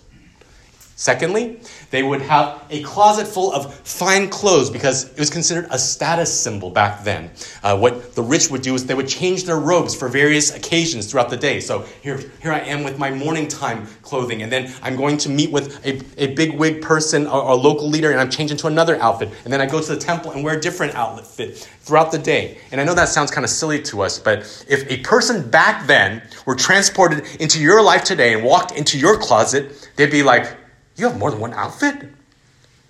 Secondly, 0.97 1.59
they 1.91 2.05
would 2.05 2.23
have 2.23 2.63
a 2.71 2.83
closet 2.85 3.27
full 3.27 3.53
of 3.53 3.75
fine 3.75 4.29
clothes 4.29 4.71
because 4.71 5.11
it 5.11 5.19
was 5.19 5.29
considered 5.29 5.67
a 5.71 5.79
status 5.79 6.33
symbol 6.33 6.71
back 6.71 7.03
then. 7.03 7.31
Uh, 7.65 7.77
what 7.77 8.15
the 8.15 8.23
rich 8.23 8.49
would 8.49 8.63
do 8.63 8.75
is 8.75 8.87
they 8.87 8.95
would 8.95 9.09
change 9.09 9.43
their 9.43 9.59
robes 9.59 9.95
for 9.95 10.09
various 10.09 10.55
occasions 10.55 11.11
throughout 11.11 11.31
the 11.31 11.37
day. 11.37 11.59
So 11.59 11.85
here, 12.01 12.21
here 12.41 12.53
I 12.53 12.61
am 12.61 12.85
with 12.85 12.97
my 12.97 13.11
morning 13.11 13.49
time 13.49 13.89
clothing, 14.03 14.43
and 14.43 14.53
then 14.53 14.73
I'm 14.83 14.95
going 14.95 15.19
to 15.19 15.29
meet 15.29 15.51
with 15.51 15.85
a, 15.85 16.01
a 16.17 16.35
big 16.35 16.57
wig 16.57 16.81
person 16.81 17.27
or 17.27 17.51
a 17.51 17.55
local 17.55 17.89
leader, 17.89 18.13
and 18.13 18.21
I'm 18.21 18.31
changing 18.31 18.57
to 18.59 18.69
another 18.69 18.97
outfit. 19.03 19.31
And 19.43 19.53
then 19.53 19.61
I 19.61 19.67
go 19.67 19.81
to 19.81 19.95
the 19.95 20.01
temple 20.01 20.31
and 20.31 20.45
wear 20.45 20.59
a 20.59 20.61
different 20.61 20.95
outfit 20.95 21.57
throughout 21.81 22.13
the 22.13 22.19
day. 22.19 22.59
And 22.71 22.81
I 22.81 22.85
know 22.85 22.95
that 22.95 23.09
sounds 23.09 23.33
kind 23.33 23.45
of 23.45 23.51
silly 23.51 23.83
to 23.83 24.03
us, 24.03 24.21
but 24.21 24.65
if 24.69 24.89
a 24.89 24.99
person 24.99 25.51
back 25.51 25.89
then 25.89 26.23
were 26.47 26.55
transported 26.55 27.27
into 27.41 27.61
your 27.61 27.83
life 27.83 28.05
today 28.05 28.35
and 28.35 28.45
walked 28.45 28.73
into 28.73 28.97
your 28.97 29.19
closet, 29.19 29.91
they'd 29.97 30.11
be 30.11 30.23
like, 30.23 30.57
you 30.97 31.09
have 31.09 31.19
more 31.19 31.31
than 31.31 31.41
one 31.41 31.53
outfit? 31.55 32.09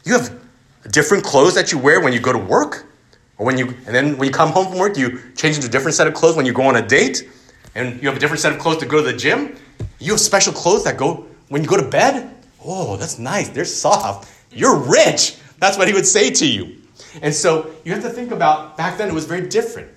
You 0.05 0.15
have 0.15 0.39
different 0.91 1.25
clothes 1.25 1.55
that 1.55 1.73
you 1.73 1.79
wear 1.79 2.01
when 2.01 2.13
you 2.13 2.21
go 2.21 2.33
to 2.33 2.39
work? 2.39 2.87
Or 3.39 3.47
when 3.47 3.59
you 3.59 3.67
and 3.87 3.95
then 3.95 4.17
when 4.17 4.29
you 4.29 4.35
come 4.35 4.51
home 4.51 4.69
from 4.69 4.79
work, 4.79 4.97
you 4.97 5.21
change 5.37 5.57
into 5.57 5.69
a 5.69 5.71
different 5.71 5.95
set 5.95 6.07
of 6.07 6.15
clothes 6.15 6.37
when 6.37 6.47
you 6.47 6.53
go 6.53 6.63
on 6.63 6.77
a 6.77 6.87
date? 6.87 7.29
And 7.75 8.01
you 8.01 8.09
have 8.09 8.17
a 8.17 8.21
different 8.21 8.41
set 8.41 8.53
of 8.53 8.59
clothes 8.59 8.79
to 8.79 8.87
go 8.87 8.99
to 8.99 9.11
the 9.11 9.17
gym? 9.17 9.57
You 9.99 10.13
have 10.13 10.21
special 10.21 10.53
clothes 10.53 10.85
that 10.85 10.97
go 10.97 11.27
when 11.49 11.63
you 11.63 11.69
go 11.69 11.77
to 11.77 11.89
bed? 11.89 12.31
Oh, 12.65 12.97
that's 12.97 13.19
nice. 13.19 13.49
They're 13.49 13.65
soft. 13.65 14.31
You're 14.51 14.77
rich. 14.77 15.37
That's 15.59 15.77
what 15.77 15.89
he 15.89 15.95
would 15.95 16.07
say 16.07 16.31
to 16.31 16.47
you. 16.47 16.77
And 17.23 17.35
so 17.35 17.71
you 17.85 17.93
have 17.93 18.03
to 18.03 18.11
think 18.11 18.31
about 18.31 18.77
back 18.77 18.99
then 18.99 19.09
it 19.09 19.15
was 19.15 19.25
very 19.25 19.49
different. 19.49 19.91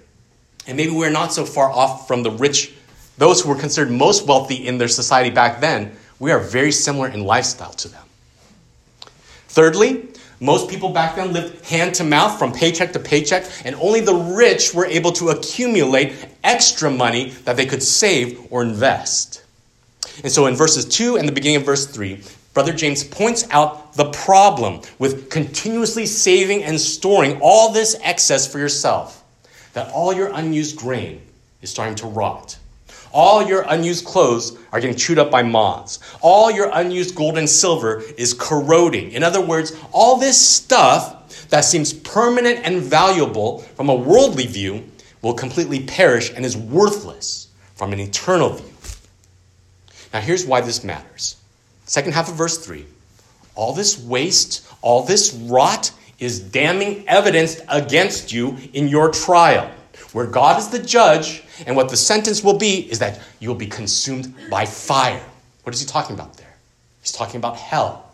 And 0.65 0.75
maybe 0.75 0.91
we're 0.91 1.11
not 1.11 1.31
so 1.31 1.45
far 1.45 1.71
off 1.71 2.07
from 2.07 2.23
the 2.23 2.31
rich, 2.31 2.73
those 3.17 3.41
who 3.41 3.49
were 3.49 3.55
considered 3.55 3.91
most 3.91 4.27
wealthy 4.27 4.67
in 4.67 4.77
their 4.77 4.87
society 4.87 5.29
back 5.29 5.61
then 5.61 5.95
we 6.19 6.31
are 6.31 6.39
very 6.39 6.71
similar 6.71 7.07
in 7.07 7.23
lifestyle 7.23 7.73
to 7.73 7.87
them. 7.87 8.03
Thirdly, 9.47 10.07
most 10.39 10.69
people 10.69 10.89
back 10.89 11.15
then 11.15 11.33
lived 11.33 11.65
hand 11.65 11.95
to 11.95 12.03
mouth 12.03 12.37
from 12.37 12.51
paycheck 12.51 12.93
to 12.93 12.99
paycheck, 12.99 13.45
and 13.65 13.75
only 13.75 14.01
the 14.01 14.13
rich 14.13 14.73
were 14.73 14.85
able 14.85 15.11
to 15.13 15.29
accumulate 15.29 16.13
extra 16.43 16.91
money 16.91 17.31
that 17.45 17.57
they 17.57 17.65
could 17.65 17.81
save 17.81 18.47
or 18.51 18.61
invest. 18.61 19.43
And 20.23 20.31
so 20.31 20.45
in 20.45 20.55
verses 20.55 20.85
2 20.85 21.17
and 21.17 21.27
the 21.27 21.31
beginning 21.31 21.57
of 21.57 21.63
verse 21.63 21.87
3, 21.87 22.21
Brother 22.53 22.73
James 22.73 23.03
points 23.03 23.47
out 23.51 23.93
the 23.93 24.09
problem 24.11 24.81
with 24.99 25.29
continuously 25.29 26.05
saving 26.05 26.63
and 26.63 26.79
storing 26.79 27.39
all 27.41 27.71
this 27.71 27.95
excess 28.01 28.51
for 28.51 28.57
yourself. 28.57 29.23
That 29.73 29.91
all 29.91 30.13
your 30.13 30.31
unused 30.33 30.77
grain 30.77 31.21
is 31.61 31.69
starting 31.69 31.95
to 31.95 32.07
rot. 32.07 32.57
All 33.17 33.41
your 33.41 33.65
unused 33.67 34.05
clothes 34.05 34.59
are 34.71 34.79
getting 34.79 34.95
chewed 34.95 35.17
up 35.17 35.31
by 35.31 35.41
moths. 35.41 35.97
All 36.21 36.51
your 36.51 36.69
unused 36.71 37.15
gold 37.15 37.39
and 37.39 37.49
silver 37.49 38.03
is 38.15 38.35
corroding. 38.35 39.11
In 39.13 39.23
other 39.23 39.41
words, 39.41 39.75
all 39.91 40.17
this 40.17 40.39
stuff 40.39 41.47
that 41.49 41.61
seems 41.61 41.93
permanent 41.93 42.59
and 42.63 42.79
valuable 42.79 43.61
from 43.75 43.89
a 43.89 43.95
worldly 43.95 44.45
view 44.45 44.83
will 45.23 45.33
completely 45.33 45.79
perish 45.79 46.31
and 46.35 46.45
is 46.45 46.55
worthless 46.55 47.47
from 47.73 47.91
an 47.91 47.99
eternal 47.99 48.51
view. 48.51 48.71
Now, 50.13 50.21
here's 50.21 50.45
why 50.45 50.61
this 50.61 50.83
matters. 50.83 51.37
Second 51.85 52.13
half 52.13 52.29
of 52.29 52.35
verse 52.35 52.63
3 52.63 52.85
all 53.55 53.73
this 53.73 53.99
waste, 53.99 54.63
all 54.83 55.01
this 55.01 55.33
rot 55.33 55.89
is 56.19 56.39
damning 56.39 57.03
evidence 57.07 57.59
against 57.67 58.31
you 58.31 58.59
in 58.73 58.87
your 58.87 59.09
trial, 59.09 59.71
where 60.17 60.25
God 60.25 60.57
is 60.57 60.69
the 60.69 60.79
judge, 60.79 61.43
and 61.67 61.75
what 61.75 61.89
the 61.89 61.95
sentence 61.95 62.43
will 62.43 62.57
be 62.57 62.91
is 62.91 62.97
that 62.97 63.21
you'll 63.39 63.53
be 63.53 63.67
consumed 63.67 64.33
by 64.49 64.65
fire. 64.65 65.21
What 65.61 65.75
is 65.75 65.79
he 65.79 65.85
talking 65.85 66.15
about 66.15 66.33
there? 66.37 66.55
He's 67.03 67.11
talking 67.11 67.37
about 67.37 67.55
hell. 67.55 68.09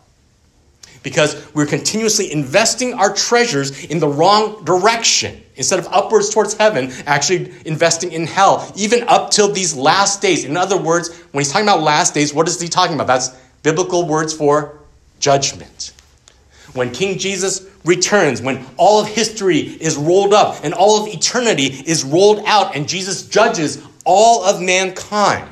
Because 1.02 1.50
we're 1.54 1.64
continuously 1.64 2.30
investing 2.30 2.92
our 2.92 3.14
treasures 3.14 3.86
in 3.86 4.00
the 4.00 4.06
wrong 4.06 4.62
direction. 4.66 5.42
Instead 5.56 5.78
of 5.78 5.88
upwards 5.90 6.28
towards 6.28 6.52
heaven, 6.52 6.92
actually 7.06 7.54
investing 7.64 8.12
in 8.12 8.26
hell, 8.26 8.70
even 8.76 9.08
up 9.08 9.30
till 9.30 9.50
these 9.50 9.74
last 9.74 10.20
days. 10.20 10.44
In 10.44 10.58
other 10.58 10.76
words, 10.76 11.08
when 11.32 11.42
he's 11.42 11.50
talking 11.50 11.66
about 11.66 11.80
last 11.80 12.12
days, 12.12 12.34
what 12.34 12.46
is 12.46 12.60
he 12.60 12.68
talking 12.68 12.96
about? 12.96 13.06
That's 13.06 13.30
biblical 13.62 14.06
words 14.06 14.34
for 14.34 14.78
judgment. 15.20 15.94
When 16.74 16.90
King 16.90 17.16
Jesus 17.16 17.66
returns, 17.84 18.40
when 18.40 18.64
all 18.76 19.00
of 19.00 19.08
history 19.08 19.58
is 19.58 19.96
rolled 19.96 20.32
up 20.32 20.64
and 20.64 20.74
all 20.74 21.02
of 21.02 21.12
eternity 21.12 21.66
is 21.66 22.04
rolled 22.04 22.42
out, 22.46 22.74
and 22.74 22.88
Jesus 22.88 23.26
judges 23.28 23.82
all 24.04 24.44
of 24.44 24.60
mankind. 24.60 25.48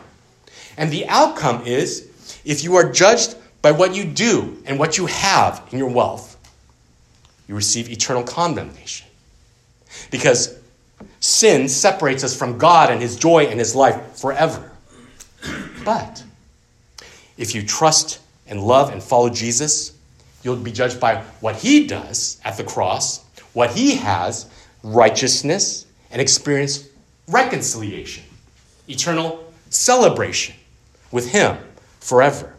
And 0.76 0.90
the 0.90 1.06
outcome 1.08 1.66
is 1.66 2.08
if 2.44 2.64
you 2.64 2.76
are 2.76 2.90
judged 2.90 3.36
by 3.60 3.72
what 3.72 3.94
you 3.94 4.04
do 4.04 4.62
and 4.66 4.78
what 4.78 4.98
you 4.98 5.06
have 5.06 5.66
in 5.70 5.78
your 5.78 5.90
wealth, 5.90 6.36
you 7.46 7.54
receive 7.54 7.90
eternal 7.90 8.24
condemnation. 8.24 9.06
Because 10.10 10.58
sin 11.20 11.68
separates 11.68 12.24
us 12.24 12.36
from 12.36 12.58
God 12.58 12.90
and 12.90 13.00
His 13.00 13.16
joy 13.16 13.46
and 13.46 13.58
His 13.58 13.74
life 13.74 14.16
forever. 14.16 14.72
But 15.84 16.22
if 17.36 17.54
you 17.54 17.62
trust 17.62 18.20
and 18.46 18.62
love 18.62 18.92
and 18.92 19.02
follow 19.02 19.28
Jesus, 19.28 19.92
you'll 20.42 20.56
be 20.56 20.72
judged 20.72 21.00
by 21.00 21.22
what 21.40 21.56
he 21.56 21.86
does 21.86 22.40
at 22.44 22.56
the 22.56 22.64
cross, 22.64 23.24
what 23.52 23.70
he 23.70 23.96
has, 23.96 24.50
righteousness, 24.82 25.86
and 26.10 26.20
experience 26.20 26.88
reconciliation, 27.28 28.24
eternal 28.88 29.52
celebration 29.70 30.54
with 31.10 31.30
him 31.30 31.56
forever. 32.00 32.54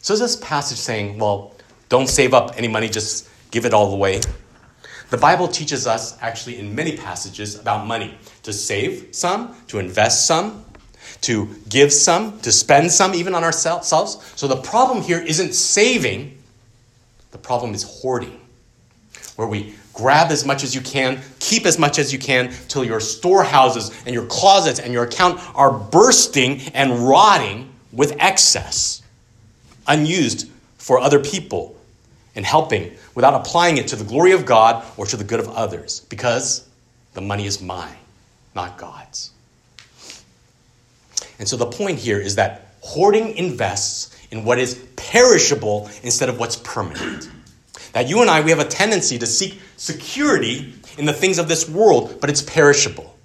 So 0.00 0.14
is 0.14 0.20
this 0.20 0.36
passage 0.36 0.78
saying, 0.78 1.18
well, 1.18 1.54
don't 1.88 2.08
save 2.08 2.34
up 2.34 2.52
any 2.56 2.68
money, 2.68 2.88
just 2.88 3.28
give 3.50 3.64
it 3.64 3.74
all 3.74 3.92
away? 3.92 4.20
The 5.10 5.16
Bible 5.16 5.48
teaches 5.48 5.86
us, 5.86 6.16
actually, 6.20 6.58
in 6.58 6.74
many 6.74 6.96
passages 6.96 7.58
about 7.58 7.86
money 7.86 8.18
to 8.42 8.52
save 8.52 9.14
some, 9.14 9.56
to 9.68 9.78
invest 9.78 10.26
some, 10.26 10.64
to 11.26 11.48
give 11.68 11.92
some, 11.92 12.38
to 12.40 12.52
spend 12.52 12.92
some, 12.92 13.12
even 13.12 13.34
on 13.34 13.42
ourselves. 13.42 13.88
So 14.36 14.46
the 14.46 14.56
problem 14.62 15.02
here 15.02 15.18
isn't 15.18 15.54
saving, 15.54 16.38
the 17.32 17.38
problem 17.38 17.74
is 17.74 17.82
hoarding, 17.82 18.40
where 19.34 19.48
we 19.48 19.74
grab 19.92 20.30
as 20.30 20.46
much 20.46 20.62
as 20.62 20.72
you 20.72 20.80
can, 20.80 21.20
keep 21.40 21.66
as 21.66 21.80
much 21.80 21.98
as 21.98 22.12
you 22.12 22.18
can, 22.20 22.52
till 22.68 22.84
your 22.84 23.00
storehouses 23.00 23.90
and 24.06 24.14
your 24.14 24.26
closets 24.26 24.78
and 24.78 24.92
your 24.92 25.02
account 25.02 25.40
are 25.56 25.72
bursting 25.72 26.60
and 26.74 27.08
rotting 27.08 27.72
with 27.90 28.14
excess, 28.20 29.02
unused 29.88 30.48
for 30.78 31.00
other 31.00 31.18
people 31.18 31.76
and 32.36 32.46
helping 32.46 32.96
without 33.16 33.34
applying 33.34 33.78
it 33.78 33.88
to 33.88 33.96
the 33.96 34.04
glory 34.04 34.30
of 34.30 34.46
God 34.46 34.84
or 34.96 35.06
to 35.06 35.16
the 35.16 35.24
good 35.24 35.40
of 35.40 35.48
others, 35.48 36.00
because 36.08 36.68
the 37.14 37.20
money 37.20 37.46
is 37.46 37.60
mine, 37.60 37.96
not 38.54 38.78
God's. 38.78 39.32
And 41.38 41.48
so 41.48 41.56
the 41.56 41.66
point 41.66 41.98
here 41.98 42.20
is 42.20 42.36
that 42.36 42.74
hoarding 42.80 43.36
invests 43.36 44.16
in 44.30 44.44
what 44.44 44.58
is 44.58 44.74
perishable 44.96 45.90
instead 46.02 46.28
of 46.28 46.38
what's 46.38 46.56
permanent. 46.56 47.30
That 47.92 48.08
you 48.08 48.20
and 48.20 48.30
I, 48.30 48.40
we 48.40 48.50
have 48.50 48.58
a 48.58 48.64
tendency 48.64 49.18
to 49.18 49.26
seek 49.26 49.60
security 49.76 50.74
in 50.98 51.04
the 51.06 51.12
things 51.12 51.38
of 51.38 51.48
this 51.48 51.68
world, 51.68 52.18
but 52.20 52.30
it's 52.30 52.42
perishable. 52.42 53.16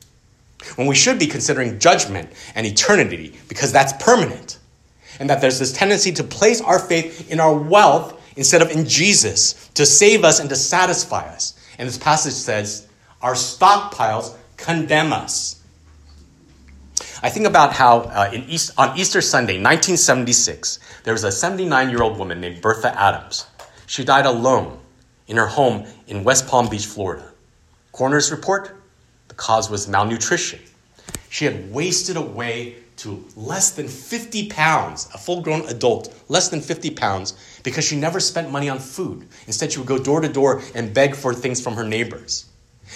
When 0.75 0.87
we 0.87 0.95
should 0.95 1.19
be 1.19 1.27
considering 1.27 1.79
judgment 1.79 2.29
and 2.55 2.65
eternity 2.65 3.37
because 3.47 3.71
that's 3.71 3.93
permanent. 4.03 4.59
And 5.19 5.29
that 5.29 5.41
there's 5.41 5.59
this 5.59 5.73
tendency 5.73 6.11
to 6.13 6.23
place 6.23 6.61
our 6.61 6.79
faith 6.79 7.31
in 7.31 7.39
our 7.39 7.53
wealth 7.53 8.19
instead 8.37 8.61
of 8.61 8.71
in 8.71 8.87
Jesus 8.87 9.69
to 9.69 9.85
save 9.85 10.23
us 10.23 10.39
and 10.39 10.49
to 10.49 10.55
satisfy 10.55 11.27
us. 11.27 11.59
And 11.77 11.87
this 11.87 11.97
passage 11.97 12.33
says, 12.33 12.87
our 13.21 13.33
stockpiles 13.33 14.35
condemn 14.57 15.13
us. 15.13 15.60
I 17.23 17.29
think 17.29 17.45
about 17.45 17.73
how 17.73 17.99
uh, 17.99 18.31
East, 18.33 18.71
on 18.79 18.97
Easter 18.97 19.21
Sunday, 19.21 19.53
1976, 19.53 20.79
there 21.03 21.13
was 21.13 21.23
a 21.23 21.31
79 21.31 21.89
year 21.91 22.01
old 22.01 22.17
woman 22.17 22.41
named 22.41 22.61
Bertha 22.61 22.99
Adams. 22.99 23.45
She 23.85 24.03
died 24.03 24.25
alone 24.25 24.79
in 25.27 25.37
her 25.37 25.45
home 25.45 25.85
in 26.07 26.23
West 26.23 26.47
Palm 26.47 26.67
Beach, 26.67 26.87
Florida. 26.87 27.31
Coroner's 27.91 28.31
report 28.31 28.75
the 29.27 29.35
cause 29.35 29.69
was 29.69 29.87
malnutrition. 29.87 30.59
She 31.29 31.45
had 31.45 31.71
wasted 31.71 32.17
away 32.17 32.77
to 32.97 33.23
less 33.35 33.71
than 33.71 33.87
50 33.87 34.49
pounds, 34.49 35.07
a 35.13 35.17
full 35.17 35.41
grown 35.41 35.61
adult, 35.69 36.13
less 36.27 36.49
than 36.49 36.59
50 36.59 36.89
pounds, 36.91 37.33
because 37.63 37.85
she 37.85 37.95
never 37.95 38.19
spent 38.19 38.51
money 38.51 38.67
on 38.67 38.79
food. 38.79 39.27
Instead, 39.47 39.71
she 39.71 39.79
would 39.79 39.87
go 39.87 39.97
door 39.97 40.21
to 40.21 40.27
door 40.27 40.61
and 40.75 40.93
beg 40.93 41.15
for 41.15 41.33
things 41.33 41.61
from 41.61 41.75
her 41.75 41.83
neighbors. 41.83 42.50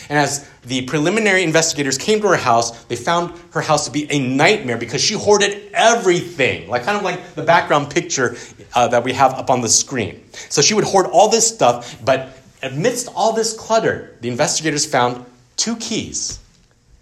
And 0.09 0.19
as 0.19 0.47
the 0.63 0.83
preliminary 0.83 1.43
investigators 1.43 1.97
came 1.97 2.21
to 2.21 2.27
her 2.27 2.35
house, 2.35 2.85
they 2.85 2.95
found 2.95 3.33
her 3.51 3.61
house 3.61 3.85
to 3.85 3.91
be 3.91 4.11
a 4.11 4.19
nightmare 4.19 4.77
because 4.77 5.01
she 5.01 5.15
hoarded 5.15 5.69
everything, 5.73 6.69
like 6.69 6.83
kind 6.83 6.97
of 6.97 7.03
like 7.03 7.35
the 7.35 7.43
background 7.43 7.89
picture 7.89 8.35
uh, 8.73 8.87
that 8.89 9.03
we 9.03 9.13
have 9.13 9.33
up 9.33 9.49
on 9.49 9.61
the 9.61 9.69
screen. 9.69 10.23
So 10.49 10.61
she 10.61 10.73
would 10.73 10.83
hoard 10.83 11.07
all 11.07 11.29
this 11.29 11.47
stuff, 11.47 12.03
but 12.03 12.37
amidst 12.61 13.09
all 13.15 13.33
this 13.33 13.53
clutter, 13.57 14.15
the 14.21 14.27
investigators 14.27 14.85
found 14.85 15.25
two 15.55 15.75
keys 15.77 16.39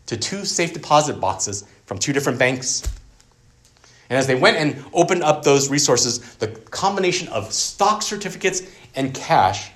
to 0.06 0.18
two 0.18 0.46
safe 0.46 0.74
deposit 0.74 1.20
boxes 1.20 1.66
from 1.86 1.98
two 1.98 2.14
different 2.14 2.40
banks. 2.40 2.84
And 4.10 4.18
as 4.18 4.28
they 4.28 4.36
went 4.36 4.58
and 4.58 4.84
opened 4.94 5.24
up 5.24 5.44
those 5.44 5.70
resources, 5.70 6.36
the 6.36 6.48
combination 6.48 7.30
of 7.30 7.52
stock 7.52 8.02
certificates 8.02 8.62
and 8.96 9.14
cash 9.14 9.72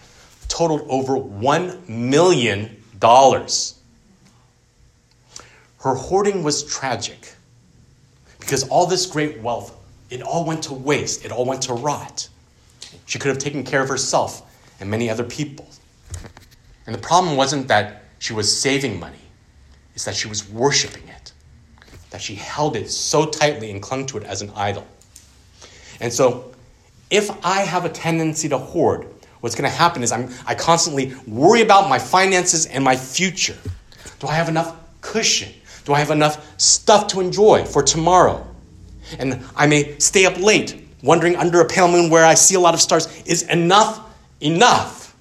totaled 0.48 0.86
over 0.90 1.18
1 1.18 1.84
million 1.88 2.77
dollars. 3.00 3.76
Her 5.80 5.94
hoarding 5.94 6.44
was 6.44 6.64
tragic 6.64 7.34
because 8.40 8.68
all 8.70 8.86
this 8.86 9.06
great 9.06 9.40
wealth, 9.42 9.76
it 10.10 10.22
all 10.22 10.46
went 10.46 10.64
to 10.64 10.74
waste, 10.74 11.26
it 11.26 11.32
all 11.32 11.46
went 11.46 11.62
to 11.64 11.74
rot. 11.74 12.28
She 13.06 13.20
could 13.20 13.30
have 13.30 13.38
taken 13.38 13.64
care 13.64 13.82
of 13.82 13.90
herself 13.90 14.44
and 14.80 14.90
many 14.90 15.10
other 15.10 15.24
people. 15.24 15.68
And 16.86 16.96
the 16.96 17.00
problem 17.00 17.36
wasn't 17.36 17.68
that 17.68 18.04
she 18.20 18.34
was 18.34 18.50
saving 18.50 19.00
money, 19.00 19.20
it's 19.94 20.06
that 20.06 20.16
she 20.16 20.28
was 20.28 20.50
worshiping 20.50 21.08
it, 21.10 21.34
that 22.10 22.22
she 22.22 22.36
held 22.36 22.76
it 22.76 22.90
so 22.90 23.26
tightly 23.26 23.72
and 23.72 23.82
clung 23.82 24.06
to 24.08 24.18
it 24.18 24.24
as 24.24 24.42
an 24.42 24.52
idol. 24.56 24.88
And 26.00 26.12
so, 26.12 26.54
if 27.10 27.30
I 27.46 27.62
have 27.62 27.86
a 27.86 27.90
tendency 27.90 28.50
to 28.50 28.58
hoard, 28.58 29.08
what's 29.42 29.56
going 29.56 29.70
to 29.70 29.76
happen 29.76 30.04
is 30.04 30.12
I'm, 30.12 30.30
I 30.46 30.56
constantly 30.56 31.14
worry 31.28 31.62
about 31.62 31.90
my 31.90 32.00
finances 32.00 32.66
and 32.66 32.84
my 32.84 32.96
future. 32.96 33.58
Do 34.20 34.28
I 34.28 34.34
have 34.34 34.50
enough 34.50 34.76
cushion? 35.02 35.54
Do 35.86 35.94
I 35.94 36.00
have 36.00 36.12
enough 36.12 36.60
stuff 36.60 37.08
to 37.08 37.22
enjoy 37.22 37.64
for 37.66 37.84
tomorrow? 37.84 38.46
And 39.20 39.44
I 39.56 39.68
may 39.68 39.98
stay 40.00 40.26
up 40.26 40.38
late, 40.38 40.88
wondering 41.02 41.36
under 41.36 41.62
a 41.62 41.66
pale 41.66 41.88
moon 41.88 42.10
where 42.10 42.26
I 42.26 42.34
see 42.34 42.56
a 42.56 42.60
lot 42.60 42.74
of 42.74 42.82
stars, 42.82 43.08
is 43.26 43.44
enough 43.44 44.04
enough? 44.42 45.16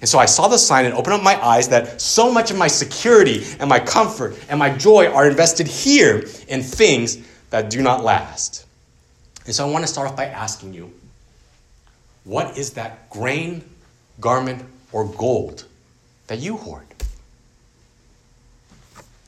And 0.00 0.08
so 0.08 0.18
I 0.18 0.26
saw 0.26 0.48
the 0.48 0.58
sign 0.58 0.84
and 0.84 0.94
opened 0.94 1.14
up 1.14 1.22
my 1.22 1.42
eyes 1.42 1.68
that 1.68 2.00
so 2.00 2.30
much 2.30 2.50
of 2.50 2.58
my 2.58 2.68
security 2.68 3.44
and 3.58 3.68
my 3.68 3.80
comfort 3.80 4.36
and 4.48 4.58
my 4.58 4.68
joy 4.68 5.06
are 5.06 5.26
invested 5.26 5.66
here 5.66 6.24
in 6.48 6.62
things 6.62 7.18
that 7.50 7.70
do 7.70 7.80
not 7.80 8.04
last. 8.04 8.66
And 9.46 9.54
so 9.54 9.66
I 9.66 9.70
want 9.70 9.84
to 9.84 9.90
start 9.90 10.08
off 10.08 10.16
by 10.16 10.26
asking 10.26 10.74
you 10.74 10.92
what 12.24 12.56
is 12.56 12.72
that 12.72 13.10
grain, 13.10 13.62
garment, 14.20 14.64
or 14.92 15.06
gold 15.06 15.64
that 16.26 16.38
you 16.38 16.56
hoard? 16.56 16.86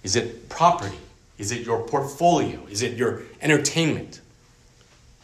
Is 0.02 0.16
it 0.16 0.48
property? 0.48 0.96
Is 1.38 1.52
it 1.52 1.66
your 1.66 1.82
portfolio? 1.86 2.64
Is 2.70 2.82
it 2.82 2.96
your 2.96 3.22
entertainment? 3.42 4.20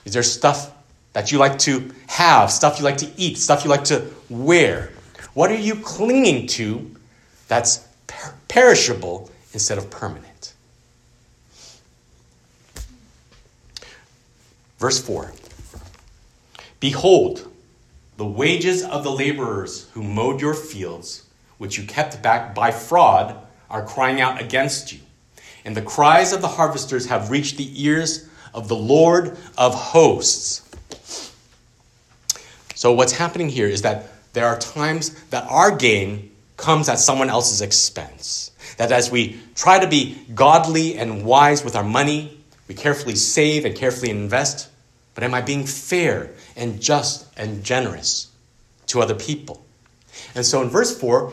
Is 0.05 0.12
there 0.12 0.23
stuff 0.23 0.73
that 1.12 1.33
you 1.33 1.38
like 1.38 1.59
to 1.61 1.91
have, 2.09 2.50
stuff 2.50 2.79
you 2.79 2.85
like 2.85 2.99
to 2.99 3.11
eat, 3.17 3.38
stuff 3.38 3.64
you 3.64 3.71
like 3.71 3.85
to 3.85 4.07
wear? 4.29 4.91
What 5.35 5.50
are 5.50 5.57
you 5.57 5.76
clinging 5.76 6.47
to 6.49 6.95
that's 7.49 7.87
per- 8.07 8.35
perishable 8.49 9.31
instead 9.52 9.79
of 9.79 9.91
permanent? 9.91 10.52
Verse 14.79 14.99
4 14.99 15.33
Behold, 16.81 17.51
the 18.16 18.26
wages 18.26 18.85
of 18.85 19.04
the 19.04 19.11
laborers 19.11 19.88
who 19.92 20.02
mowed 20.02 20.40
your 20.40 20.54
fields, 20.54 21.26
which 21.59 21.78
you 21.78 21.85
kept 21.85 22.23
back 22.23 22.54
by 22.54 22.71
fraud, 22.71 23.37
are 23.71 23.85
crying 23.85 24.21
out 24.21 24.40
against 24.40 24.92
you. 24.92 25.00
And 25.64 25.76
the 25.76 25.83
cries 25.83 26.33
of 26.33 26.42
the 26.42 26.49
harvesters 26.49 27.07
have 27.07 27.31
reached 27.31 27.57
the 27.57 27.85
ears 27.85 28.28
of 28.52 28.69
the 28.69 28.76
Lord 28.76 29.37
of 29.57 29.75
hosts. 29.75 30.69
So, 32.75 32.92
what's 32.92 33.12
happening 33.12 33.49
here 33.49 33.69
is 33.69 33.83
that 33.83 34.09
there 34.33 34.47
are 34.47 34.59
times 34.59 35.11
that 35.31 35.47
our 35.49 35.75
gain 35.75 36.31
comes 36.57 36.88
at 36.88 36.99
someone 36.99 37.31
else's 37.31 37.61
expense. 37.61 38.50
That 38.76 38.92
as 38.92 39.11
we 39.11 39.40
try 39.54 39.78
to 39.78 39.87
be 39.87 40.19
godly 40.35 40.97
and 40.97 41.25
wise 41.25 41.64
with 41.64 41.76
our 41.76 41.85
money, 41.85 42.38
we 42.69 42.75
carefully 42.75 43.14
save 43.14 43.64
and 43.64 43.76
carefully 43.76 44.11
invest. 44.11 44.69
But 45.14 45.25
am 45.25 45.35
I 45.35 45.40
being 45.40 45.66
fair 45.66 46.31
and 46.57 46.81
just 46.81 47.26
and 47.37 47.62
generous 47.62 48.31
to 48.87 49.00
other 49.00 49.14
people? 49.14 49.64
And 50.35 50.45
so 50.45 50.62
in 50.62 50.69
verse 50.69 50.99
4, 50.99 51.33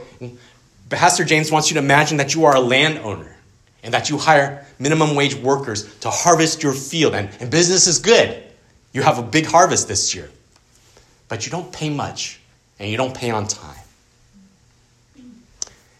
Pastor 0.89 1.24
James 1.24 1.51
wants 1.51 1.69
you 1.69 1.75
to 1.75 1.79
imagine 1.79 2.17
that 2.17 2.33
you 2.33 2.45
are 2.45 2.55
a 2.55 2.59
landowner 2.59 3.36
and 3.83 3.93
that 3.93 4.09
you 4.09 4.17
hire 4.17 4.65
minimum 4.79 5.15
wage 5.15 5.36
workers 5.36 5.93
to 6.00 6.09
harvest 6.09 6.63
your 6.63 6.74
field. 6.74 7.13
And, 7.13 7.29
and 7.39 7.50
business 7.50 7.88
is 7.88 8.00
good. 8.00 8.43
You 8.91 9.03
have 9.03 9.19
a 9.19 9.24
big 9.24 9.45
harvest 9.45 9.88
this 9.88 10.15
year. 10.15 10.29
But 11.27 11.45
you 11.45 11.51
don't 11.51 11.71
pay 11.71 11.89
much 11.89 12.39
and 12.79 12.89
you 12.89 12.98
don't 12.98 13.15
pay 13.15 13.29
on 13.29 13.48
time. 13.48 13.75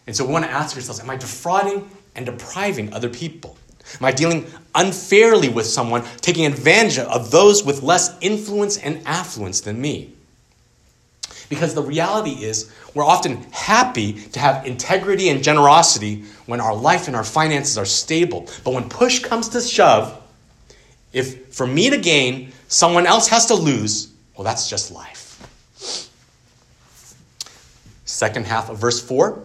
And 0.08 0.16
so 0.16 0.26
we 0.26 0.34
want 0.34 0.46
to 0.46 0.52
ask 0.52 0.76
ourselves 0.76 1.00
Am 1.00 1.10
I 1.10 1.18
defrauding 1.18 1.88
and 2.16 2.26
depriving 2.26 2.94
other 2.94 3.10
people? 3.10 3.59
Am 4.00 4.06
I 4.06 4.12
dealing 4.12 4.46
unfairly 4.76 5.50
with 5.50 5.66
someone, 5.66 6.04
taking 6.22 6.46
advantage 6.46 7.00
of 7.00 7.32
those 7.32 7.64
with 7.64 7.82
less 7.82 8.16
influence 8.22 8.78
and 8.78 9.02
affluence 9.06 9.62
than 9.62 9.80
me? 9.82 10.14
Because 11.50 11.74
the 11.74 11.82
reality 11.82 12.46
is, 12.46 12.72
we're 12.94 13.04
often 13.04 13.44
happy 13.52 14.14
to 14.14 14.40
have 14.40 14.66
integrity 14.68 15.30
and 15.30 15.44
generosity 15.44 16.24
when 16.46 16.62
our 16.62 16.76
life 16.76 17.08
and 17.08 17.16
our 17.16 17.24
finances 17.24 17.78
are 17.78 17.86
stable. 17.86 18.48
But 18.64 18.74
when 18.74 18.88
push 18.88 19.20
comes 19.20 19.50
to 19.50 19.62
shove, 19.62 20.16
if 21.12 21.54
for 21.54 21.66
me 21.66 21.90
to 21.90 21.98
gain, 21.98 22.52
someone 22.68 23.08
else 23.08 23.28
has 23.30 23.48
to 23.48 23.56
lose, 23.56 24.14
well, 24.36 24.44
that's 24.44 24.70
just 24.70 24.92
life. 24.92 25.26
Second 28.06 28.46
half 28.46 28.70
of 28.70 28.78
verse 28.78 29.02
4, 29.02 29.42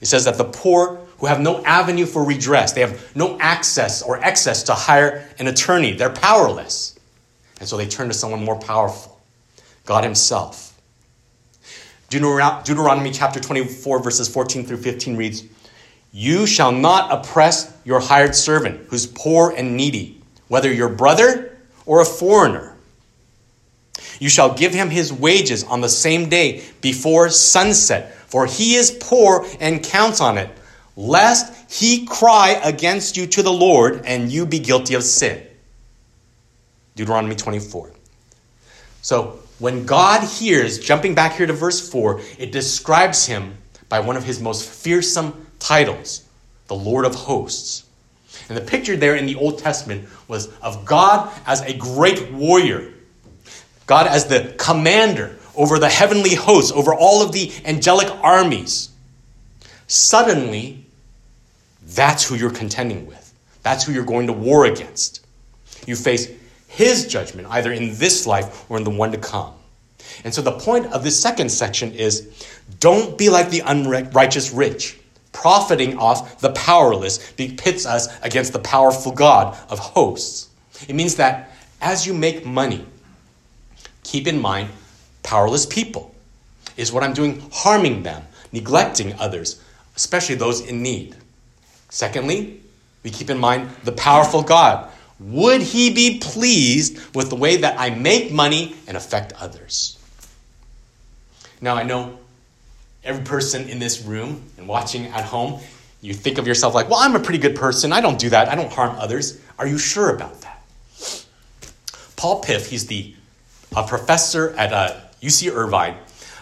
it 0.00 0.06
says 0.06 0.24
that 0.24 0.38
the 0.38 0.44
poor 0.44 1.00
who 1.18 1.26
have 1.26 1.40
no 1.40 1.62
avenue 1.64 2.06
for 2.06 2.24
redress, 2.24 2.72
they 2.72 2.80
have 2.80 3.16
no 3.16 3.38
access 3.40 4.02
or 4.02 4.18
access 4.18 4.62
to 4.64 4.74
hire 4.74 5.28
an 5.38 5.48
attorney, 5.48 5.92
they're 5.92 6.10
powerless. 6.10 6.98
And 7.60 7.68
so 7.68 7.76
they 7.76 7.86
turn 7.86 8.08
to 8.08 8.14
someone 8.14 8.44
more 8.44 8.58
powerful, 8.58 9.20
God 9.84 10.04
Himself. 10.04 10.68
Deuteronomy 12.08 13.10
chapter 13.10 13.40
24, 13.40 14.02
verses 14.02 14.28
14 14.28 14.64
through 14.64 14.78
15 14.78 15.16
reads, 15.16 15.44
You 16.12 16.46
shall 16.46 16.72
not 16.72 17.12
oppress 17.12 17.76
your 17.84 18.00
hired 18.00 18.34
servant 18.34 18.86
who's 18.88 19.06
poor 19.06 19.50
and 19.50 19.76
needy, 19.76 20.22
whether 20.46 20.72
your 20.72 20.88
brother 20.88 21.58
or 21.84 22.00
a 22.00 22.04
foreigner. 22.06 22.74
You 24.20 24.28
shall 24.28 24.54
give 24.54 24.72
him 24.72 24.90
his 24.90 25.12
wages 25.12 25.64
on 25.64 25.80
the 25.80 25.88
same 25.88 26.28
day 26.28 26.64
before 26.80 27.28
sunset, 27.28 28.14
for 28.14 28.46
he 28.46 28.74
is 28.74 28.90
poor 28.90 29.46
and 29.60 29.82
counts 29.82 30.20
on 30.20 30.38
it, 30.38 30.50
lest 30.98 31.72
he 31.72 32.04
cry 32.06 32.60
against 32.64 33.16
you 33.16 33.24
to 33.24 33.40
the 33.40 33.52
Lord 33.52 34.02
and 34.04 34.32
you 34.32 34.44
be 34.44 34.58
guilty 34.58 34.94
of 34.94 35.04
sin. 35.04 35.40
Deuteronomy 36.96 37.36
24. 37.36 37.92
So, 39.00 39.38
when 39.60 39.86
God 39.86 40.24
hears, 40.24 40.80
jumping 40.80 41.14
back 41.14 41.36
here 41.36 41.46
to 41.46 41.52
verse 41.52 41.88
4, 41.88 42.20
it 42.38 42.50
describes 42.50 43.26
him 43.26 43.56
by 43.88 44.00
one 44.00 44.16
of 44.16 44.24
his 44.24 44.40
most 44.40 44.68
fearsome 44.68 45.46
titles, 45.60 46.24
the 46.66 46.74
Lord 46.74 47.04
of 47.04 47.14
hosts. 47.14 47.84
And 48.48 48.58
the 48.58 48.62
picture 48.62 48.96
there 48.96 49.14
in 49.14 49.26
the 49.26 49.36
Old 49.36 49.60
Testament 49.60 50.08
was 50.26 50.48
of 50.58 50.84
God 50.84 51.32
as 51.46 51.60
a 51.60 51.76
great 51.76 52.32
warrior, 52.32 52.92
God 53.86 54.08
as 54.08 54.26
the 54.26 54.54
commander 54.58 55.36
over 55.54 55.78
the 55.78 55.88
heavenly 55.88 56.34
hosts, 56.34 56.72
over 56.72 56.92
all 56.92 57.22
of 57.22 57.30
the 57.30 57.52
angelic 57.64 58.08
armies. 58.22 58.90
Suddenly, 59.86 60.86
that's 61.88 62.24
who 62.24 62.34
you're 62.34 62.50
contending 62.50 63.06
with. 63.06 63.32
That's 63.62 63.84
who 63.84 63.92
you're 63.92 64.04
going 64.04 64.26
to 64.26 64.32
war 64.32 64.66
against. 64.66 65.26
You 65.86 65.96
face 65.96 66.28
his 66.68 67.06
judgment, 67.06 67.48
either 67.50 67.72
in 67.72 67.96
this 67.98 68.26
life 68.26 68.70
or 68.70 68.76
in 68.76 68.84
the 68.84 68.90
one 68.90 69.10
to 69.12 69.18
come. 69.18 69.54
And 70.24 70.34
so 70.34 70.42
the 70.42 70.52
point 70.52 70.86
of 70.86 71.02
this 71.02 71.20
second 71.20 71.50
section 71.50 71.92
is 71.92 72.46
don't 72.80 73.16
be 73.16 73.30
like 73.30 73.50
the 73.50 73.60
unrighteous 73.60 74.52
rich, 74.52 74.98
profiting 75.32 75.98
off 75.98 76.40
the 76.40 76.50
powerless, 76.52 77.32
pits 77.32 77.86
us 77.86 78.08
against 78.22 78.52
the 78.52 78.58
powerful 78.58 79.12
God 79.12 79.56
of 79.70 79.78
hosts. 79.78 80.48
It 80.88 80.94
means 80.94 81.16
that 81.16 81.50
as 81.80 82.06
you 82.06 82.14
make 82.14 82.44
money, 82.44 82.84
keep 84.02 84.26
in 84.26 84.40
mind 84.40 84.68
powerless 85.22 85.66
people. 85.66 86.14
Is 86.76 86.92
what 86.92 87.02
I'm 87.02 87.12
doing 87.12 87.42
harming 87.52 88.02
them, 88.02 88.22
neglecting 88.52 89.14
others, 89.14 89.60
especially 89.96 90.36
those 90.36 90.60
in 90.60 90.82
need? 90.82 91.16
Secondly, 91.88 92.60
we 93.02 93.10
keep 93.10 93.30
in 93.30 93.38
mind 93.38 93.70
the 93.84 93.92
powerful 93.92 94.42
God 94.42 94.90
would 95.20 95.62
he 95.62 95.92
be 95.92 96.20
pleased 96.20 97.14
with 97.14 97.28
the 97.28 97.36
way 97.36 97.56
that 97.58 97.78
I 97.78 97.90
make 97.90 98.30
money 98.30 98.76
and 98.86 98.96
affect 98.96 99.32
others? 99.32 99.98
Now, 101.60 101.74
I 101.74 101.82
know 101.82 102.18
every 103.02 103.24
person 103.24 103.68
in 103.68 103.80
this 103.80 104.02
room 104.02 104.44
and 104.56 104.68
watching 104.68 105.06
at 105.06 105.24
home, 105.24 105.60
you 106.00 106.14
think 106.14 106.38
of 106.38 106.46
yourself 106.46 106.74
like, 106.74 106.88
well, 106.88 107.00
I'm 107.00 107.16
a 107.16 107.20
pretty 107.20 107.40
good 107.40 107.56
person. 107.56 107.92
I 107.92 108.00
don't 108.00 108.18
do 108.18 108.30
that. 108.30 108.48
I 108.48 108.54
don't 108.54 108.72
harm 108.72 108.94
others. 108.96 109.40
Are 109.58 109.66
you 109.66 109.76
sure 109.76 110.14
about 110.14 110.40
that? 110.42 110.62
Paul 112.14 112.40
Piff, 112.40 112.68
he's 112.68 112.86
the 112.86 113.14
a 113.76 113.86
professor 113.86 114.50
at 114.56 114.72
uh, 114.72 114.96
UC 115.20 115.52
Irvine. 115.52 115.96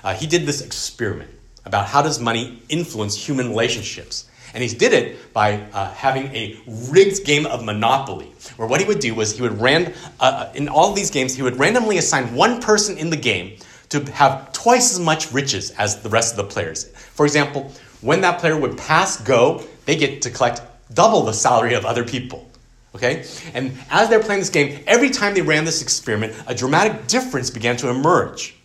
Uh, 0.05 0.15
he 0.15 0.27
did 0.27 0.47
this 0.47 0.61
experiment 0.61 1.31
about 1.65 1.87
how 1.87 2.01
does 2.01 2.21
money 2.21 2.63
influence 2.69 3.17
human 3.17 3.49
relationships. 3.49 4.29
And 4.57 4.65
he 4.65 4.75
did 4.75 4.95
it 4.95 5.35
by 5.35 5.61
uh, 5.75 5.93
having 5.93 6.35
a 6.35 6.59
rigged 6.67 7.27
game 7.27 7.45
of 7.45 7.63
Monopoly, 7.63 8.33
where 8.57 8.67
what 8.67 8.81
he 8.81 8.87
would 8.87 9.01
do 9.01 9.15
was 9.15 9.37
he 9.37 9.43
would 9.43 9.61
ran 9.61 9.93
uh, 10.19 10.49
uh, 10.49 10.53
in 10.55 10.71
all 10.71 10.95
these 10.95 11.11
games 11.11 11.35
he 11.35 11.43
would 11.43 11.59
randomly 11.59 11.99
assign 11.99 12.35
one 12.35 12.63
person 12.63 12.97
in 12.97 13.11
the 13.11 13.19
game 13.19 13.59
to 13.91 14.01
have 14.13 14.51
twice 14.55 14.95
as 14.95 14.99
much 14.99 15.31
riches 15.31 15.73
as 15.73 16.01
the 16.01 16.09
rest 16.09 16.33
of 16.33 16.39
the 16.39 16.45
players. 16.45 16.85
For 16.87 17.27
example, 17.27 17.71
when 18.01 18.23
that 18.23 18.41
player 18.41 18.59
would 18.59 18.79
pass 18.79 19.21
go, 19.21 19.63
they 19.85 19.95
get 19.95 20.23
to 20.23 20.31
collect 20.31 20.63
double 20.95 21.21
the 21.25 21.35
salary 21.35 21.75
of 21.75 21.85
other 21.85 22.03
people. 22.03 22.49
Okay? 22.95 23.27
And 23.53 23.77
as 23.91 24.09
they're 24.09 24.23
playing 24.23 24.41
this 24.41 24.49
game, 24.49 24.83
every 24.87 25.11
time 25.11 25.35
they 25.35 25.43
ran 25.43 25.67
this 25.67 25.83
experiment, 25.83 26.33
a 26.47 26.55
dramatic 26.55 27.09
difference 27.09 27.51
began 27.51 27.77
to 27.77 27.91
emerge. 27.91 28.57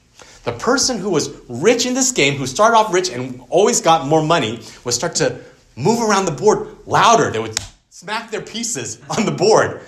The 0.45 0.53
person 0.53 0.99
who 0.99 1.09
was 1.09 1.37
rich 1.49 1.85
in 1.85 1.93
this 1.93 2.13
game, 2.13 2.35
who 2.35 2.47
started 2.47 2.77
off 2.77 2.93
rich 2.93 3.09
and 3.09 3.41
always 3.49 3.81
got 3.81 4.07
more 4.07 4.23
money, 4.23 4.61
would 4.85 4.93
start 4.93 5.15
to 5.15 5.41
move 5.75 6.01
around 6.01 6.25
the 6.25 6.31
board 6.31 6.75
louder. 6.85 7.31
They 7.31 7.39
would 7.39 7.57
smack 7.89 8.31
their 8.31 8.41
pieces 8.41 9.01
on 9.17 9.25
the 9.25 9.31
board 9.31 9.81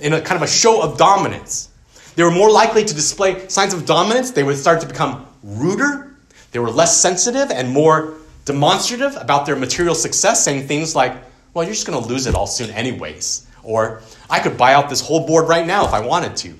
in 0.00 0.12
a 0.12 0.20
kind 0.20 0.36
of 0.36 0.42
a 0.42 0.50
show 0.50 0.82
of 0.82 0.98
dominance. 0.98 1.68
They 2.16 2.24
were 2.24 2.30
more 2.30 2.50
likely 2.50 2.84
to 2.84 2.94
display 2.94 3.48
signs 3.48 3.72
of 3.72 3.86
dominance. 3.86 4.32
They 4.32 4.42
would 4.42 4.56
start 4.56 4.80
to 4.82 4.86
become 4.86 5.26
ruder. 5.42 6.14
They 6.52 6.58
were 6.58 6.70
less 6.70 7.00
sensitive 7.00 7.50
and 7.50 7.70
more 7.70 8.14
demonstrative 8.44 9.16
about 9.16 9.46
their 9.46 9.56
material 9.56 9.94
success, 9.94 10.44
saying 10.44 10.66
things 10.66 10.96
like, 10.96 11.14
Well, 11.54 11.64
you're 11.64 11.74
just 11.74 11.86
going 11.86 12.02
to 12.02 12.08
lose 12.08 12.26
it 12.26 12.34
all 12.34 12.46
soon, 12.46 12.70
anyways. 12.70 13.46
Or, 13.62 14.02
I 14.28 14.40
could 14.40 14.56
buy 14.56 14.74
out 14.74 14.88
this 14.88 15.00
whole 15.00 15.26
board 15.26 15.48
right 15.48 15.66
now 15.66 15.86
if 15.86 15.92
I 15.92 16.00
wanted 16.00 16.36
to. 16.36 16.54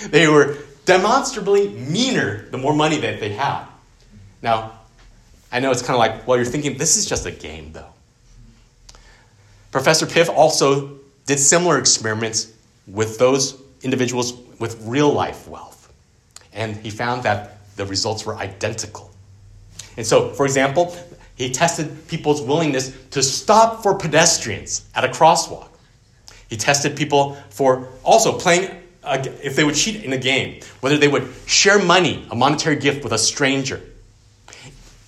they 0.08 0.28
were 0.28 0.58
demonstrably 0.84 1.68
meaner 1.68 2.48
the 2.50 2.58
more 2.58 2.74
money 2.74 2.98
that 3.00 3.20
they 3.20 3.30
had. 3.30 3.64
Now, 4.42 4.77
I 5.50 5.60
know 5.60 5.70
it's 5.70 5.82
kind 5.82 5.94
of 5.94 5.98
like, 5.98 6.26
well, 6.26 6.36
you're 6.36 6.46
thinking, 6.46 6.76
this 6.76 6.96
is 6.96 7.06
just 7.06 7.26
a 7.26 7.30
game, 7.30 7.72
though. 7.72 7.92
Professor 9.70 10.06
Piff 10.06 10.28
also 10.28 10.98
did 11.26 11.38
similar 11.38 11.78
experiments 11.78 12.52
with 12.86 13.18
those 13.18 13.60
individuals 13.82 14.34
with 14.58 14.80
real 14.86 15.12
life 15.12 15.48
wealth. 15.48 15.92
And 16.52 16.76
he 16.76 16.90
found 16.90 17.22
that 17.22 17.58
the 17.76 17.86
results 17.86 18.26
were 18.26 18.36
identical. 18.36 19.10
And 19.96 20.06
so, 20.06 20.30
for 20.30 20.44
example, 20.44 20.96
he 21.36 21.50
tested 21.50 22.08
people's 22.08 22.42
willingness 22.42 22.96
to 23.10 23.22
stop 23.22 23.82
for 23.82 23.94
pedestrians 23.94 24.86
at 24.94 25.04
a 25.04 25.08
crosswalk. 25.08 25.68
He 26.48 26.56
tested 26.56 26.96
people 26.96 27.36
for 27.50 27.88
also 28.02 28.38
playing, 28.38 28.70
a, 29.04 29.20
if 29.44 29.54
they 29.54 29.64
would 29.64 29.74
cheat 29.74 30.02
in 30.02 30.12
a 30.12 30.18
game, 30.18 30.62
whether 30.80 30.96
they 30.96 31.08
would 31.08 31.28
share 31.46 31.78
money, 31.78 32.26
a 32.30 32.34
monetary 32.34 32.76
gift 32.76 33.04
with 33.04 33.12
a 33.12 33.18
stranger 33.18 33.80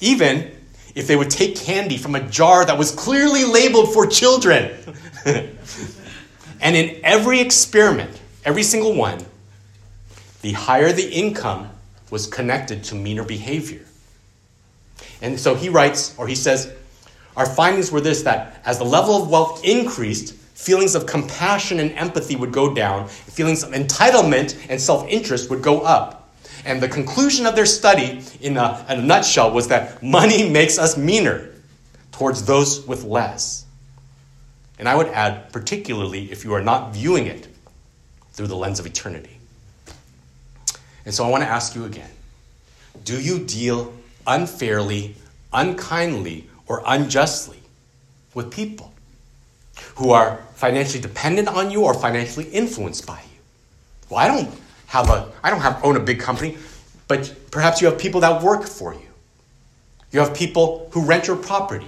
even 0.01 0.51
if 0.95 1.07
they 1.07 1.17
would 1.17 1.31
take 1.31 1.57
candy 1.57 1.97
from 1.97 2.15
a 2.15 2.21
jar 2.21 2.65
that 2.65 2.77
was 2.77 2.91
clearly 2.91 3.45
labeled 3.45 3.93
for 3.93 4.07
children. 4.07 4.73
and 5.25 6.77
in 6.77 7.01
every 7.05 7.41
experiment, 7.41 8.21
every 8.45 8.63
single 8.63 8.95
one, 8.95 9.25
the 10.43 10.53
higher 10.53 10.93
the 10.93 11.09
income 11.09 11.71
was 12.11 12.27
connected 12.27 12.83
to 12.85 12.95
meaner 12.95 13.25
behavior. 13.25 13.85
And 15.23 15.39
so 15.39 15.55
he 15.55 15.69
writes, 15.69 16.15
or 16.19 16.27
he 16.27 16.35
says, 16.35 16.73
our 17.37 17.47
findings 17.47 17.93
were 17.93 18.01
this 18.01 18.23
that 18.23 18.61
as 18.65 18.79
the 18.79 18.85
level 18.85 19.23
of 19.23 19.31
wealth 19.31 19.65
increased, 19.65 20.35
feelings 20.35 20.95
of 20.95 21.07
compassion 21.07 21.81
and 21.81 21.93
empathy 21.93 22.37
would 22.37 22.53
go 22.53 22.75
down, 22.75 23.09
feelings 23.09 23.63
of 23.63 23.71
entitlement 23.71 24.57
and 24.69 24.81
self 24.81 25.07
interest 25.09 25.51
would 25.51 25.63
go 25.63 25.81
up. 25.81 26.20
And 26.65 26.81
the 26.81 26.89
conclusion 26.89 27.47
of 27.47 27.57
their 27.57 27.67
study, 27.67 28.23
in 28.41 28.57
a, 28.57 28.85
in 28.89 29.01
a, 29.01 29.03
nutshell, 29.03 29.53
was 29.53 29.69
that 29.69 30.03
money 30.03 30.49
makes 30.51 30.79
us 30.79 30.97
meaner 30.97 31.51
towards 32.13 32.45
those 32.45 32.87
with 32.87 33.05
less. 33.05 33.65
And 34.79 34.89
I 34.89 34.95
would 34.95 35.09
add, 35.09 35.53
particularly 35.53 36.31
if 36.31 36.45
you 36.45 36.53
are 36.55 36.63
not 36.63 36.93
viewing 36.95 37.27
it 37.27 37.49
through 38.33 38.49
the 38.49 38.57
lens 38.57 38.79
of 38.79 38.87
eternity. 38.87 39.39
And 41.05 41.15
so 41.15 41.25
I 41.25 41.31
want 41.31 41.43
to 41.43 41.49
ask 41.49 41.75
you 41.75 41.85
again 41.85 42.11
do 43.05 43.21
you 43.21 43.39
deal 43.39 43.95
unfairly, 44.27 45.15
unkindly, 45.53 46.49
or 46.67 46.83
unjustly 46.87 47.59
with 48.35 48.51
people 48.51 48.93
who 49.97 50.11
are 50.11 50.45
financially 50.55 51.01
dependent 51.01 51.49
on 51.49 51.71
you 51.71 51.85
or 51.85 51.95
financially 51.95 52.47
influenced 52.47 53.07
by 53.07 53.21
you? 53.21 53.41
Well, 54.09 54.19
I 54.21 54.29
don't 54.29 54.55
have 54.91 55.09
a 55.09 55.31
I 55.43 55.51
don't 55.51 55.61
have 55.61 55.85
own 55.85 55.97
a 55.97 56.01
big 56.01 56.19
company, 56.19 56.59
but 57.07 57.33
perhaps 57.53 57.81
you 57.81 57.87
have 57.89 57.99
people 57.99 58.21
that 58.23 58.43
work 58.43 58.67
for 58.67 58.93
you. 58.93 59.09
You 60.11 60.19
have 60.19 60.35
people 60.35 60.89
who 60.93 61.05
rent 61.05 61.29
your 61.29 61.37
property. 61.37 61.87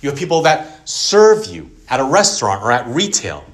You 0.00 0.10
have 0.10 0.18
people 0.18 0.42
that 0.42 0.88
serve 0.88 1.46
you 1.46 1.70
at 1.88 2.00
a 2.00 2.04
restaurant 2.04 2.64
or 2.64 2.72
at 2.72 2.88
retail. 2.88 3.44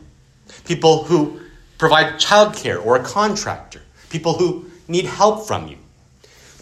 People 0.64 1.04
who 1.04 1.40
provide 1.76 2.14
childcare 2.14 2.84
or 2.84 2.96
a 2.96 3.04
contractor. 3.04 3.82
People 4.08 4.32
who 4.32 4.70
need 4.88 5.04
help 5.04 5.46
from 5.46 5.68
you. 5.68 5.76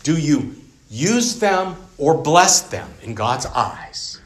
Do 0.03 0.19
you 0.19 0.57
use 0.91 1.39
them 1.39 1.77
or 1.97 2.21
bless 2.21 2.63
them 2.63 2.91
in 3.03 3.15
God's 3.15 3.47
eyes? 3.47 4.21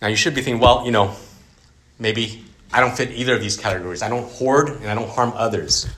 Now 0.00 0.08
you 0.08 0.16
should 0.16 0.34
be 0.34 0.40
thinking, 0.40 0.62
well, 0.62 0.86
you 0.86 0.90
know, 0.90 1.14
maybe 1.98 2.46
I 2.72 2.80
don't 2.80 2.96
fit 2.96 3.10
either 3.10 3.34
of 3.34 3.40
these 3.40 3.56
categories. 3.56 4.02
I 4.02 4.08
don't 4.08 4.30
hoard 4.30 4.68
and 4.68 4.86
I 4.86 4.94
don't 4.94 5.08
harm 5.08 5.32
others. 5.34 5.88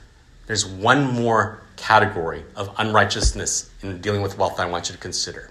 There's 0.46 0.66
one 0.66 1.04
more 1.12 1.62
category 1.76 2.44
of 2.56 2.74
unrighteousness 2.78 3.70
in 3.82 4.00
dealing 4.00 4.22
with 4.22 4.38
wealth 4.38 4.56
that 4.56 4.66
I 4.66 4.70
want 4.70 4.88
you 4.88 4.94
to 4.94 5.00
consider. 5.00 5.50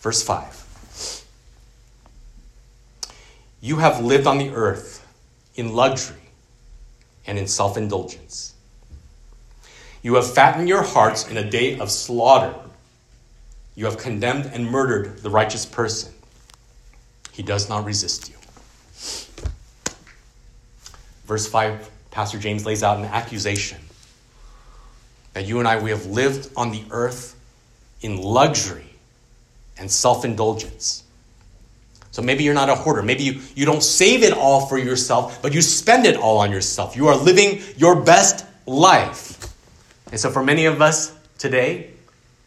Verse 0.00 0.22
5 0.22 1.24
You 3.60 3.76
have 3.76 4.04
lived 4.04 4.26
on 4.26 4.38
the 4.38 4.50
earth 4.50 5.06
in 5.56 5.74
luxury 5.74 6.16
and 7.26 7.38
in 7.38 7.46
self 7.46 7.76
indulgence. 7.76 8.54
You 10.02 10.14
have 10.16 10.32
fattened 10.32 10.68
your 10.68 10.82
hearts 10.82 11.28
in 11.28 11.38
a 11.38 11.50
day 11.50 11.78
of 11.78 11.90
slaughter. 11.90 12.54
You 13.74 13.86
have 13.86 13.96
condemned 13.96 14.50
and 14.52 14.70
murdered 14.70 15.18
the 15.18 15.30
righteous 15.30 15.64
person. 15.64 16.12
He 17.32 17.42
does 17.42 17.68
not 17.68 17.84
resist 17.84 18.28
you. 18.28 18.36
Verse 21.24 21.46
5, 21.46 21.90
Pastor 22.10 22.38
James 22.38 22.66
lays 22.66 22.82
out 22.82 22.98
an 22.98 23.04
accusation 23.04 23.78
that 25.32 25.46
you 25.46 25.58
and 25.58 25.68
I, 25.68 25.82
we 25.82 25.90
have 25.90 26.06
lived 26.06 26.50
on 26.56 26.70
the 26.70 26.84
earth 26.90 27.36
in 28.00 28.20
luxury 28.20 28.94
and 29.76 29.90
self 29.90 30.24
indulgence. 30.24 31.02
So 32.12 32.22
maybe 32.22 32.44
you're 32.44 32.54
not 32.54 32.70
a 32.70 32.76
hoarder. 32.76 33.02
Maybe 33.02 33.24
you, 33.24 33.40
you 33.56 33.66
don't 33.66 33.82
save 33.82 34.22
it 34.22 34.32
all 34.32 34.66
for 34.66 34.78
yourself, 34.78 35.42
but 35.42 35.52
you 35.52 35.60
spend 35.60 36.06
it 36.06 36.16
all 36.16 36.38
on 36.38 36.52
yourself. 36.52 36.94
You 36.94 37.08
are 37.08 37.16
living 37.16 37.60
your 37.76 38.00
best 38.02 38.46
life. 38.66 39.52
And 40.12 40.20
so 40.20 40.30
for 40.30 40.44
many 40.44 40.66
of 40.66 40.80
us 40.80 41.12
today, 41.38 41.90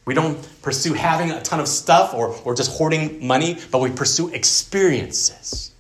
we 0.06 0.13
don't 0.13 0.48
pursue 0.62 0.94
having 0.94 1.32
a 1.32 1.42
ton 1.42 1.60
of 1.60 1.68
stuff 1.68 2.13
or, 2.13 2.34
or 2.46 2.56
just 2.56 2.78
hoarding 2.78 3.28
money, 3.28 3.60
but 3.70 3.80
we 3.80 3.92
pursue 3.92 4.30
experiences. 4.30 5.74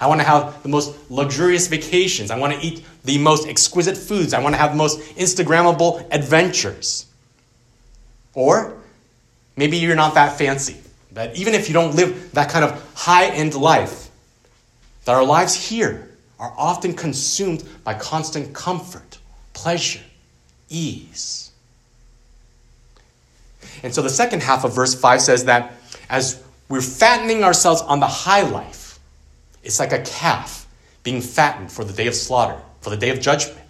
I 0.00 0.06
want 0.06 0.20
to 0.20 0.26
have 0.26 0.62
the 0.62 0.68
most 0.68 1.10
luxurious 1.10 1.66
vacations. 1.66 2.30
I 2.30 2.38
want 2.38 2.52
to 2.54 2.60
eat 2.60 2.84
the 3.04 3.18
most 3.18 3.48
exquisite 3.48 3.96
foods. 3.96 4.32
I 4.32 4.40
want 4.40 4.54
to 4.54 4.58
have 4.58 4.72
the 4.72 4.76
most 4.76 5.00
Instagrammable 5.16 6.06
adventures. 6.12 7.06
Or 8.34 8.76
maybe 9.56 9.76
you're 9.76 9.96
not 9.96 10.14
that 10.14 10.38
fancy. 10.38 10.76
That 11.12 11.36
even 11.36 11.54
if 11.54 11.68
you 11.68 11.74
don't 11.74 11.96
live 11.96 12.32
that 12.32 12.48
kind 12.48 12.64
of 12.64 12.94
high 12.94 13.26
end 13.26 13.54
life, 13.54 14.08
that 15.04 15.14
our 15.14 15.24
lives 15.24 15.54
here 15.54 16.10
are 16.38 16.54
often 16.56 16.94
consumed 16.94 17.64
by 17.82 17.94
constant 17.94 18.54
comfort, 18.54 19.18
pleasure, 19.52 20.04
ease. 20.68 21.50
And 23.82 23.92
so 23.92 24.02
the 24.02 24.10
second 24.10 24.42
half 24.42 24.64
of 24.64 24.74
verse 24.74 24.94
5 24.94 25.20
says 25.20 25.44
that 25.46 25.72
as 26.08 26.42
we're 26.68 26.80
fattening 26.80 27.42
ourselves 27.42 27.80
on 27.82 28.00
the 28.00 28.06
high 28.06 28.42
life, 28.42 28.77
it's 29.62 29.78
like 29.78 29.92
a 29.92 30.02
calf 30.02 30.66
being 31.02 31.20
fattened 31.20 31.70
for 31.70 31.84
the 31.84 31.92
day 31.92 32.06
of 32.06 32.14
slaughter, 32.14 32.60
for 32.80 32.90
the 32.90 32.96
day 32.96 33.10
of 33.10 33.20
judgment. 33.20 33.60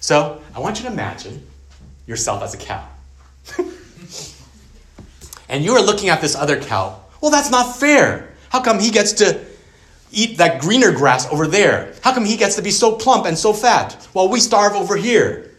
So 0.00 0.40
I 0.54 0.60
want 0.60 0.78
you 0.78 0.86
to 0.86 0.92
imagine 0.92 1.46
yourself 2.06 2.42
as 2.42 2.54
a 2.54 2.58
cow. 2.58 2.86
and 5.48 5.64
you 5.64 5.72
are 5.72 5.82
looking 5.82 6.08
at 6.08 6.20
this 6.20 6.34
other 6.34 6.60
cow. 6.60 7.00
Well, 7.20 7.30
that's 7.30 7.50
not 7.50 7.76
fair. 7.76 8.34
How 8.50 8.60
come 8.60 8.78
he 8.78 8.90
gets 8.90 9.14
to 9.14 9.44
eat 10.12 10.38
that 10.38 10.60
greener 10.60 10.92
grass 10.92 11.26
over 11.32 11.46
there? 11.46 11.94
How 12.02 12.14
come 12.14 12.24
he 12.24 12.36
gets 12.36 12.56
to 12.56 12.62
be 12.62 12.70
so 12.70 12.92
plump 12.96 13.26
and 13.26 13.36
so 13.36 13.52
fat 13.52 13.94
while 14.12 14.28
we 14.28 14.40
starve 14.40 14.74
over 14.74 14.96
here? 14.96 15.50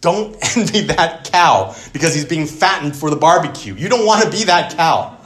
Don't 0.00 0.36
envy 0.56 0.82
that 0.82 1.30
cow 1.30 1.74
because 1.92 2.14
he's 2.14 2.24
being 2.24 2.46
fattened 2.46 2.96
for 2.96 3.10
the 3.10 3.16
barbecue. 3.16 3.74
You 3.74 3.88
don't 3.88 4.06
want 4.06 4.24
to 4.24 4.30
be 4.30 4.44
that 4.44 4.76
cow. 4.76 5.17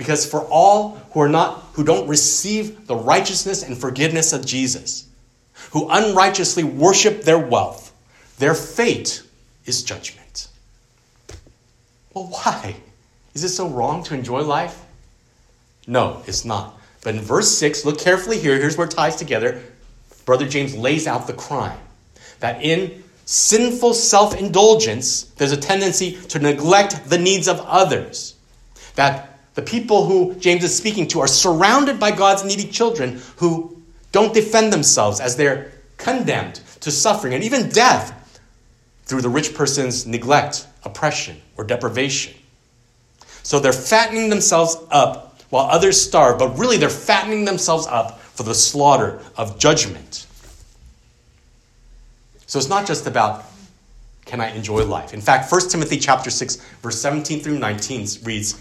Because 0.00 0.24
for 0.24 0.40
all 0.46 0.92
who 1.10 1.20
are 1.20 1.28
not 1.28 1.62
who 1.74 1.84
don't 1.84 2.08
receive 2.08 2.86
the 2.86 2.96
righteousness 2.96 3.62
and 3.62 3.76
forgiveness 3.76 4.32
of 4.32 4.46
Jesus, 4.46 5.06
who 5.72 5.90
unrighteously 5.90 6.64
worship 6.64 7.20
their 7.20 7.38
wealth, 7.38 7.92
their 8.38 8.54
fate 8.54 9.22
is 9.66 9.82
judgment. 9.82 10.48
Well, 12.14 12.28
why? 12.28 12.76
Is 13.34 13.44
it 13.44 13.50
so 13.50 13.68
wrong 13.68 14.02
to 14.04 14.14
enjoy 14.14 14.40
life? 14.40 14.82
No, 15.86 16.22
it's 16.26 16.46
not. 16.46 16.80
But 17.02 17.16
in 17.16 17.20
verse 17.20 17.58
6, 17.58 17.84
look 17.84 18.00
carefully 18.00 18.38
here. 18.38 18.56
Here's 18.56 18.78
where 18.78 18.86
it 18.86 18.92
ties 18.92 19.16
together. 19.16 19.60
Brother 20.24 20.48
James 20.48 20.74
lays 20.74 21.06
out 21.06 21.26
the 21.26 21.34
crime 21.34 21.78
that 22.38 22.62
in 22.62 23.04
sinful 23.26 23.92
self 23.92 24.34
indulgence, 24.34 25.24
there's 25.36 25.52
a 25.52 25.58
tendency 25.58 26.12
to 26.28 26.38
neglect 26.38 27.10
the 27.10 27.18
needs 27.18 27.48
of 27.48 27.60
others. 27.60 28.34
That 28.94 29.29
the 29.60 29.66
people 29.66 30.06
who 30.06 30.34
James 30.36 30.64
is 30.64 30.74
speaking 30.74 31.06
to 31.08 31.20
are 31.20 31.26
surrounded 31.26 32.00
by 32.00 32.10
God's 32.12 32.44
needy 32.44 32.64
children 32.64 33.20
who 33.36 33.76
don't 34.10 34.32
defend 34.32 34.72
themselves 34.72 35.20
as 35.20 35.36
they're 35.36 35.70
condemned 35.98 36.62
to 36.80 36.90
suffering 36.90 37.34
and 37.34 37.44
even 37.44 37.68
death 37.68 38.40
through 39.04 39.20
the 39.20 39.28
rich 39.28 39.54
person's 39.54 40.06
neglect, 40.06 40.66
oppression, 40.82 41.36
or 41.58 41.64
deprivation. 41.64 42.32
So 43.42 43.60
they're 43.60 43.74
fattening 43.74 44.30
themselves 44.30 44.78
up 44.90 45.38
while 45.50 45.66
others 45.66 46.00
starve, 46.00 46.38
but 46.38 46.56
really 46.58 46.78
they're 46.78 46.88
fattening 46.88 47.44
themselves 47.44 47.86
up 47.86 48.18
for 48.18 48.44
the 48.44 48.54
slaughter 48.54 49.20
of 49.36 49.58
judgment. 49.58 50.26
So 52.46 52.58
it's 52.58 52.70
not 52.70 52.86
just 52.86 53.06
about 53.06 53.44
can 54.24 54.40
I 54.40 54.54
enjoy 54.54 54.86
life. 54.86 55.12
In 55.12 55.20
fact, 55.20 55.52
1 55.52 55.68
Timothy 55.68 55.98
chapter 55.98 56.30
6 56.30 56.56
verse 56.80 56.98
17 56.98 57.40
through 57.40 57.58
19 57.58 58.06
reads, 58.22 58.58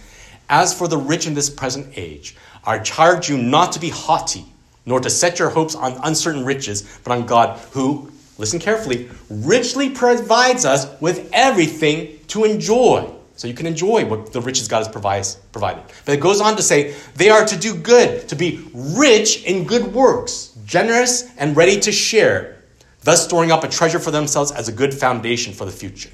as 0.49 0.73
for 0.73 0.87
the 0.87 0.97
rich 0.97 1.27
in 1.27 1.33
this 1.33 1.49
present 1.49 1.87
age, 1.95 2.35
I 2.65 2.79
charge 2.79 3.29
you 3.29 3.37
not 3.37 3.71
to 3.73 3.79
be 3.79 3.89
haughty, 3.89 4.45
nor 4.85 4.99
to 4.99 5.09
set 5.09 5.39
your 5.39 5.49
hopes 5.49 5.75
on 5.75 5.99
uncertain 6.03 6.43
riches, 6.43 6.99
but 7.03 7.11
on 7.11 7.25
God, 7.25 7.59
who, 7.71 8.11
listen 8.37 8.59
carefully, 8.59 9.09
richly 9.29 9.89
provides 9.89 10.65
us 10.65 10.87
with 10.99 11.29
everything 11.31 12.19
to 12.27 12.43
enjoy. 12.43 13.09
So 13.35 13.47
you 13.47 13.53
can 13.53 13.67
enjoy 13.67 14.05
what 14.05 14.33
the 14.33 14.41
riches 14.41 14.67
God 14.67 14.79
has 14.79 15.35
provided. 15.51 15.83
But 16.03 16.13
it 16.13 16.19
goes 16.19 16.41
on 16.41 16.57
to 16.57 16.61
say, 16.61 16.93
they 17.15 17.29
are 17.29 17.45
to 17.45 17.57
do 17.57 17.73
good, 17.73 18.27
to 18.27 18.35
be 18.35 18.67
rich 18.73 19.45
in 19.45 19.63
good 19.63 19.93
works, 19.93 20.57
generous 20.65 21.29
and 21.37 21.55
ready 21.55 21.79
to 21.79 21.91
share, 21.91 22.61
thus 23.03 23.23
storing 23.23 23.51
up 23.51 23.63
a 23.63 23.69
treasure 23.69 23.99
for 23.99 24.11
themselves 24.11 24.51
as 24.51 24.67
a 24.67 24.73
good 24.73 24.93
foundation 24.93 25.53
for 25.53 25.63
the 25.63 25.71
future. 25.71 26.09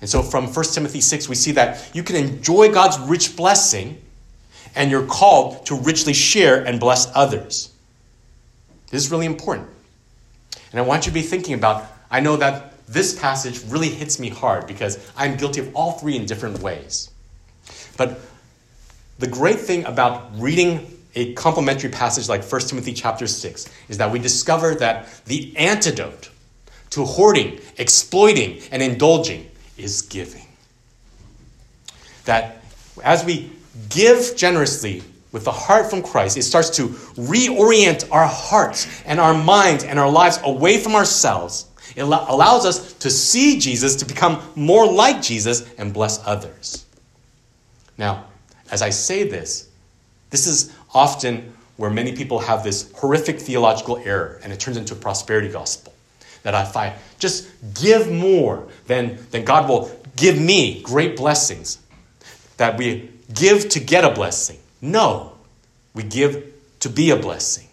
And 0.00 0.08
so 0.08 0.22
from 0.22 0.46
1 0.46 0.64
Timothy 0.66 1.00
6, 1.00 1.28
we 1.28 1.34
see 1.34 1.52
that 1.52 1.90
you 1.94 2.02
can 2.02 2.16
enjoy 2.16 2.72
God's 2.72 2.98
rich 2.98 3.36
blessing 3.36 4.00
and 4.74 4.90
you're 4.90 5.06
called 5.06 5.66
to 5.66 5.74
richly 5.74 6.12
share 6.12 6.64
and 6.64 6.80
bless 6.80 7.10
others. 7.14 7.72
This 8.90 9.04
is 9.04 9.10
really 9.10 9.26
important. 9.26 9.68
And 10.72 10.80
I 10.80 10.82
want 10.82 11.06
you 11.06 11.10
to 11.10 11.14
be 11.14 11.22
thinking 11.22 11.54
about, 11.54 11.84
I 12.10 12.20
know 12.20 12.36
that 12.36 12.72
this 12.86 13.18
passage 13.18 13.62
really 13.66 13.88
hits 13.88 14.18
me 14.18 14.28
hard 14.28 14.66
because 14.66 14.98
I'm 15.16 15.36
guilty 15.36 15.60
of 15.60 15.74
all 15.76 15.92
three 15.92 16.16
in 16.16 16.26
different 16.26 16.60
ways. 16.60 17.10
But 17.96 18.20
the 19.18 19.26
great 19.26 19.60
thing 19.60 19.84
about 19.84 20.38
reading 20.40 20.96
a 21.14 21.34
complementary 21.34 21.90
passage 21.90 22.28
like 22.28 22.42
1 22.44 22.60
Timothy 22.62 22.92
chapter 22.92 23.26
6 23.26 23.68
is 23.88 23.98
that 23.98 24.10
we 24.10 24.18
discover 24.18 24.74
that 24.76 25.08
the 25.26 25.54
antidote 25.56 26.30
to 26.90 27.04
hoarding, 27.04 27.60
exploiting, 27.78 28.60
and 28.72 28.82
indulging 28.82 29.48
is 29.82 30.02
giving. 30.02 30.46
That 32.24 32.62
as 33.02 33.24
we 33.24 33.50
give 33.88 34.36
generously 34.36 35.02
with 35.32 35.44
the 35.44 35.52
heart 35.52 35.88
from 35.88 36.02
Christ, 36.02 36.36
it 36.36 36.42
starts 36.42 36.70
to 36.70 36.88
reorient 36.88 38.08
our 38.10 38.26
hearts 38.26 39.02
and 39.04 39.20
our 39.20 39.34
minds 39.34 39.84
and 39.84 39.98
our 39.98 40.10
lives 40.10 40.38
away 40.44 40.78
from 40.78 40.94
ourselves. 40.94 41.66
It 41.96 42.02
allows 42.02 42.66
us 42.66 42.92
to 42.94 43.10
see 43.10 43.58
Jesus, 43.58 43.96
to 43.96 44.04
become 44.04 44.42
more 44.54 44.90
like 44.90 45.22
Jesus, 45.22 45.68
and 45.78 45.92
bless 45.92 46.24
others. 46.26 46.86
Now, 47.98 48.26
as 48.70 48.82
I 48.82 48.90
say 48.90 49.28
this, 49.28 49.68
this 50.30 50.46
is 50.46 50.72
often 50.94 51.52
where 51.76 51.90
many 51.90 52.14
people 52.14 52.38
have 52.38 52.62
this 52.62 52.92
horrific 52.92 53.40
theological 53.40 53.98
error, 53.98 54.40
and 54.42 54.52
it 54.52 54.60
turns 54.60 54.76
into 54.76 54.94
a 54.94 54.96
prosperity 54.96 55.48
gospel. 55.48 55.92
That 56.42 56.68
if 56.68 56.76
I 56.76 56.96
just 57.18 57.48
give 57.80 58.10
more, 58.10 58.66
then, 58.86 59.18
then 59.30 59.44
God 59.44 59.68
will 59.68 59.90
give 60.16 60.40
me 60.40 60.82
great 60.82 61.16
blessings. 61.16 61.78
That 62.56 62.78
we 62.78 63.10
give 63.32 63.68
to 63.70 63.80
get 63.80 64.04
a 64.04 64.10
blessing. 64.10 64.58
No, 64.80 65.32
we 65.94 66.02
give 66.02 66.52
to 66.80 66.88
be 66.88 67.10
a 67.10 67.16
blessing. 67.16 67.68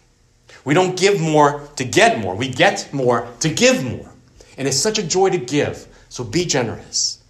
We 0.66 0.74
don't 0.74 0.98
give 0.98 1.22
more 1.22 1.62
to 1.78 1.86
get 1.86 2.20
more, 2.20 2.36
we 2.36 2.50
get 2.50 2.94
more 2.94 3.28
to 3.40 3.50
give 3.50 3.84
more. 3.84 4.12
And 4.58 4.68
it's 4.68 4.78
such 4.78 5.00
a 5.00 5.04
joy 5.04 5.30
to 5.30 5.38
give, 5.38 5.88
so 6.10 6.24
be 6.24 6.46
generous. 6.46 7.24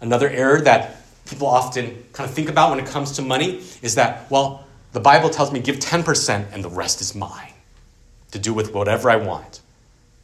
Another 0.00 0.30
error 0.30 0.60
that 0.62 0.96
people 1.26 1.46
often 1.46 2.04
kind 2.12 2.28
of 2.28 2.34
think 2.34 2.48
about 2.48 2.70
when 2.70 2.78
it 2.78 2.86
comes 2.86 3.12
to 3.12 3.22
money 3.22 3.62
is 3.82 3.96
that, 3.96 4.30
well, 4.30 4.66
the 4.92 5.00
Bible 5.00 5.28
tells 5.28 5.52
me 5.52 5.60
give 5.60 5.76
10% 5.76 6.46
and 6.52 6.64
the 6.64 6.70
rest 6.70 7.02
is 7.02 7.14
mine 7.14 7.47
to 8.30 8.38
do 8.38 8.52
with 8.52 8.74
whatever 8.74 9.10
I 9.10 9.16
want. 9.16 9.60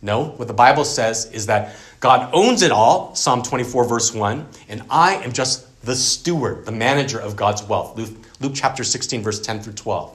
No, 0.03 0.27
what 0.27 0.49
the 0.49 0.55
Bible 0.55 0.85
says 0.85 1.31
is 1.33 1.47
that 1.47 1.75
God 2.01 2.31
owns 2.35 2.61
it 2.63 2.71
all, 2.71 3.15
Psalm 3.15 3.43
24, 3.43 3.85
verse 3.87 4.13
1, 4.13 4.47
and 4.69 4.83
I 4.91 5.15
am 5.17 5.33
just 5.33 5.67
the 5.83 5.97
steward, 5.97 6.67
the 6.67 6.73
manager 6.73 7.19
of 7.19 7.37
God's 7.37 7.63
wealth. 7.63 7.97
Luke, 7.97 8.11
Luke 8.41 8.53
chapter 8.55 8.85
16, 8.85 9.23
verse 9.23 9.41
10 9.41 9.61
through 9.61 9.73
12. 9.73 10.15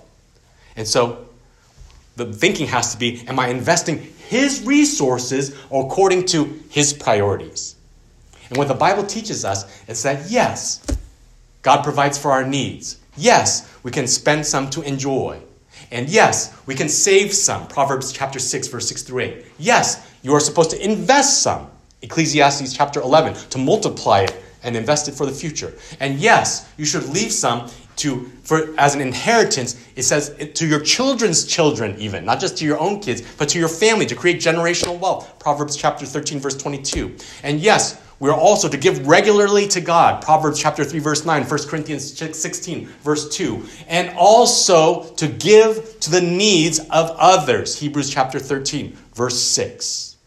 And 0.75 0.88
so 0.88 1.25
the 2.15 2.32
thinking 2.32 2.67
has 2.67 2.91
to 2.93 2.99
be 2.99 3.23
am 3.28 3.39
I 3.39 3.47
investing 3.47 3.97
his 4.28 4.63
resources 4.63 5.56
according 5.71 6.25
to 6.28 6.62
his 6.69 6.93
priorities? 6.93 7.75
And 8.49 8.58
what 8.58 8.67
the 8.67 8.73
Bible 8.73 9.06
teaches 9.06 9.45
us 9.45 9.65
is 9.88 10.04
that 10.04 10.30
yes, 10.30 10.86
God 11.62 11.84
provides 11.84 12.17
for 12.17 12.32
our 12.32 12.45
needs. 12.45 12.99
Yes, 13.17 13.75
we 13.84 13.91
can 13.91 14.08
spend 14.08 14.45
some 14.45 14.69
to 14.71 14.82
enjoy. 14.82 15.39
And 15.91 16.10
yes, 16.10 16.56
we 16.65 16.75
can 16.75 16.89
save 16.89 17.34
some. 17.34 17.67
Proverbs 17.67 18.12
chapter 18.12 18.39
6, 18.39 18.67
verse 18.67 18.88
6 18.89 19.04
through 19.04 19.19
8. 19.21 19.45
Yes, 19.58 20.08
you 20.21 20.34
are 20.34 20.39
supposed 20.39 20.71
to 20.71 20.84
invest 20.84 21.41
some. 21.41 21.69
Ecclesiastes 22.02 22.73
chapter 22.73 23.02
11, 23.02 23.34
to 23.49 23.58
multiply 23.58 24.21
it 24.21 24.36
and 24.63 24.75
invest 24.75 25.08
it 25.08 25.13
for 25.13 25.25
the 25.25 25.32
future. 25.32 25.73
And 25.99 26.19
yes, 26.19 26.71
you 26.78 26.86
should 26.86 27.08
leave 27.10 27.32
some 27.32 27.69
to 27.97 28.32
for 28.43 28.73
as 28.78 28.95
an 28.95 29.02
inheritance. 29.02 29.86
It 29.95 30.04
says 30.04 30.34
to 30.54 30.65
your 30.65 30.80
children's 30.80 31.45
children, 31.45 31.95
even 31.97 32.23
not 32.23 32.39
just 32.39 32.58
to 32.60 32.65
your 32.65 32.80
own 32.80 33.02
kids, 33.02 33.21
but 33.38 33.49
to 33.49 33.60
your 33.60 33.67
family 33.67 34.06
to 34.06 34.15
create 34.15 34.38
generational 34.38 34.97
wealth. 34.97 35.38
Proverbs 35.39 35.75
chapter 35.75 36.06
13, 36.06 36.39
verse 36.39 36.56
22. 36.56 37.15
And 37.43 37.60
yes, 37.60 38.02
we 38.19 38.29
are 38.29 38.36
also 38.36 38.67
to 38.67 38.77
give 38.77 39.08
regularly 39.08 39.67
to 39.69 39.82
God. 39.82 40.21
Proverbs 40.21 40.60
chapter 40.60 40.84
3, 40.84 40.99
verse 40.99 41.25
9, 41.25 41.43
1 41.43 41.60
Corinthians 41.67 42.17
16, 42.17 42.88
verse 43.01 43.29
2. 43.29 43.65
And 43.88 44.15
also 44.17 45.05
to 45.15 45.27
give 45.27 45.99
to 46.01 46.12
the 46.12 46.21
needs 46.21 46.79
of 46.79 47.12
others. 47.17 47.79
Hebrews 47.79 48.10
chapter 48.10 48.38
13, 48.38 48.97
verse 49.13 49.41
6. 49.41 50.17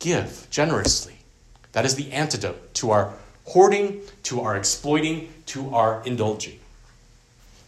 Give 0.00 0.46
generously. 0.50 1.18
That 1.70 1.84
is 1.84 1.94
the 1.94 2.10
antidote 2.10 2.74
to 2.74 2.90
our 2.90 3.12
hoarding, 3.44 4.00
to 4.24 4.40
our 4.40 4.56
exploiting, 4.56 5.32
to 5.46 5.72
our 5.74 6.02
indulging. 6.04 6.58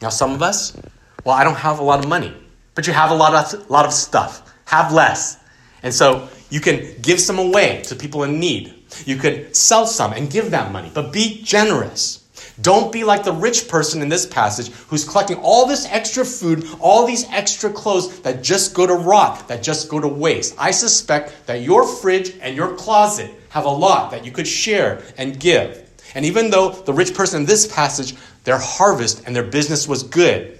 Now, 0.03 0.09
some 0.09 0.33
of 0.33 0.43
us, 0.43 0.77
well, 1.25 1.37
I 1.37 1.45
don't 1.45 1.57
have 1.57 1.79
a 1.79 1.85
lot 1.85 2.01
of 2.01 2.09
money, 2.09 2.35
but 2.75 2.89
you 2.89 2.93
have 2.93 3.13
a 3.13 3.15
lot 3.15 3.55
of, 3.55 3.71
lot 3.71 3.87
of 3.87 3.93
stuff. 3.93 4.53
Have 4.67 4.93
less. 4.93 5.39
And 5.85 5.95
so 5.95 6.29
you 6.51 6.61
can 6.61 6.97
give 7.01 7.21
some 7.21 7.39
away 7.39 7.83
to 7.85 7.95
people 7.95 8.25
in 8.25 8.41
need. 8.41 8.75
You 9.05 9.17
could 9.17 9.55
sell 9.55 9.87
some 9.87 10.13
and 10.13 10.31
give 10.31 10.51
that 10.51 10.73
money, 10.73 10.91
but 10.93 11.13
be 11.13 11.43
generous. 11.43 12.25
Don't 12.61 12.93
be 12.93 13.03
like 13.03 13.25
the 13.25 13.33
rich 13.33 13.69
person 13.69 14.01
in 14.01 14.09
this 14.09 14.27
passage 14.27 14.71
who's 14.89 15.07
collecting 15.07 15.39
all 15.39 15.67
this 15.67 15.87
extra 15.87 16.25
food, 16.25 16.67
all 16.81 17.07
these 17.07 17.29
extra 17.31 17.69
clothes 17.71 18.21
that 18.21 18.43
just 18.43 18.75
go 18.75 18.87
to 18.87 18.95
rot, 18.95 19.49
that 19.49 19.63
just 19.63 19.89
go 19.89 20.01
to 20.01 20.09
waste. 20.09 20.55
I 20.59 20.71
suspect 20.71 21.47
that 21.47 21.63
your 21.63 21.87
fridge 21.87 22.35
and 22.41 22.57
your 22.57 22.75
closet 22.77 23.31
have 23.51 23.65
a 23.65 23.71
lot 23.71 24.11
that 24.13 24.25
you 24.25 24.31
could 24.31 24.47
share 24.47 25.03
and 25.19 25.39
give. 25.39 25.81
And 26.15 26.25
even 26.25 26.51
though 26.51 26.71
the 26.71 26.93
rich 26.93 27.13
person 27.13 27.41
in 27.41 27.47
this 27.47 27.67
passage, 27.67 28.15
their 28.45 28.59
harvest 28.59 29.25
and 29.27 29.35
their 29.35 29.43
business 29.43 29.89
was 29.89 30.05
good, 30.05 30.59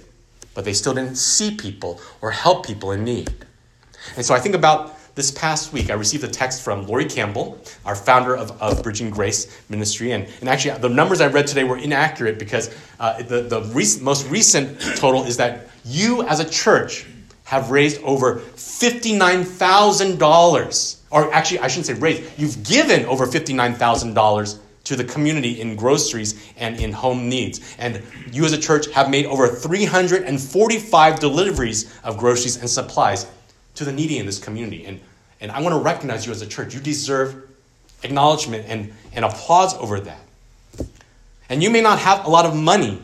but 0.53 0.65
they 0.65 0.73
still 0.73 0.93
didn't 0.93 1.15
see 1.15 1.55
people 1.55 2.01
or 2.21 2.31
help 2.31 2.65
people 2.65 2.91
in 2.91 3.05
need. 3.05 3.33
And 4.17 4.25
so 4.25 4.35
I 4.35 4.39
think 4.39 4.55
about 4.55 4.94
this 5.15 5.31
past 5.31 5.73
week, 5.73 5.89
I 5.89 5.93
received 5.93 6.25
a 6.25 6.27
text 6.27 6.61
from 6.61 6.85
Lori 6.87 7.05
Campbell, 7.05 7.57
our 7.85 7.95
founder 7.95 8.35
of, 8.35 8.61
of 8.61 8.83
Bridging 8.83 9.09
Grace 9.09 9.47
Ministry. 9.69 10.11
And, 10.11 10.27
and 10.41 10.49
actually, 10.49 10.77
the 10.77 10.89
numbers 10.89 11.21
I 11.21 11.27
read 11.27 11.47
today 11.47 11.63
were 11.63 11.77
inaccurate 11.77 12.37
because 12.37 12.75
uh, 12.99 13.23
the, 13.23 13.43
the 13.43 13.61
most 14.01 14.29
recent 14.29 14.81
total 14.97 15.23
is 15.23 15.37
that 15.37 15.69
you, 15.85 16.23
as 16.23 16.41
a 16.41 16.49
church, 16.49 17.05
have 17.45 17.71
raised 17.71 18.03
over 18.03 18.35
$59,000. 18.35 20.97
Or 21.11 21.33
actually, 21.33 21.59
I 21.59 21.69
shouldn't 21.69 21.85
say 21.85 21.93
raised, 21.93 22.23
you've 22.37 22.61
given 22.63 23.05
over 23.05 23.25
$59,000 23.25 24.59
to 24.83 24.95
the 24.95 25.05
community 25.05 25.61
in 25.61 25.75
groceries 25.75 26.51
and 26.57 26.79
in 26.79 26.91
home 26.91 27.29
needs. 27.29 27.75
And 27.79 28.03
you, 28.31 28.45
as 28.45 28.53
a 28.53 28.59
church, 28.59 28.91
have 28.91 29.09
made 29.09 29.25
over 29.27 29.47
345 29.47 31.19
deliveries 31.19 31.99
of 32.03 32.17
groceries 32.17 32.57
and 32.57 32.69
supplies 32.69 33.27
to 33.75 33.85
the 33.85 33.91
needy 33.91 34.17
in 34.17 34.25
this 34.25 34.39
community. 34.39 34.85
And, 34.85 34.99
and 35.41 35.51
I 35.51 35.61
want 35.61 35.73
to 35.73 35.79
recognize 35.79 36.25
you 36.25 36.31
as 36.31 36.41
a 36.41 36.47
church. 36.47 36.73
You 36.73 36.79
deserve 36.79 37.49
acknowledgement 38.03 38.65
and, 38.67 38.93
and 39.13 39.25
applause 39.25 39.75
over 39.75 39.99
that. 39.99 40.21
And 41.49 41.61
you 41.61 41.69
may 41.69 41.81
not 41.81 41.99
have 41.99 42.25
a 42.25 42.29
lot 42.29 42.45
of 42.45 42.55
money, 42.55 43.01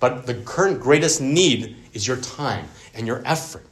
but 0.00 0.26
the 0.26 0.34
current 0.34 0.80
greatest 0.80 1.20
need 1.20 1.76
is 1.92 2.06
your 2.06 2.16
time 2.18 2.66
and 2.94 3.06
your 3.06 3.22
effort 3.24 3.64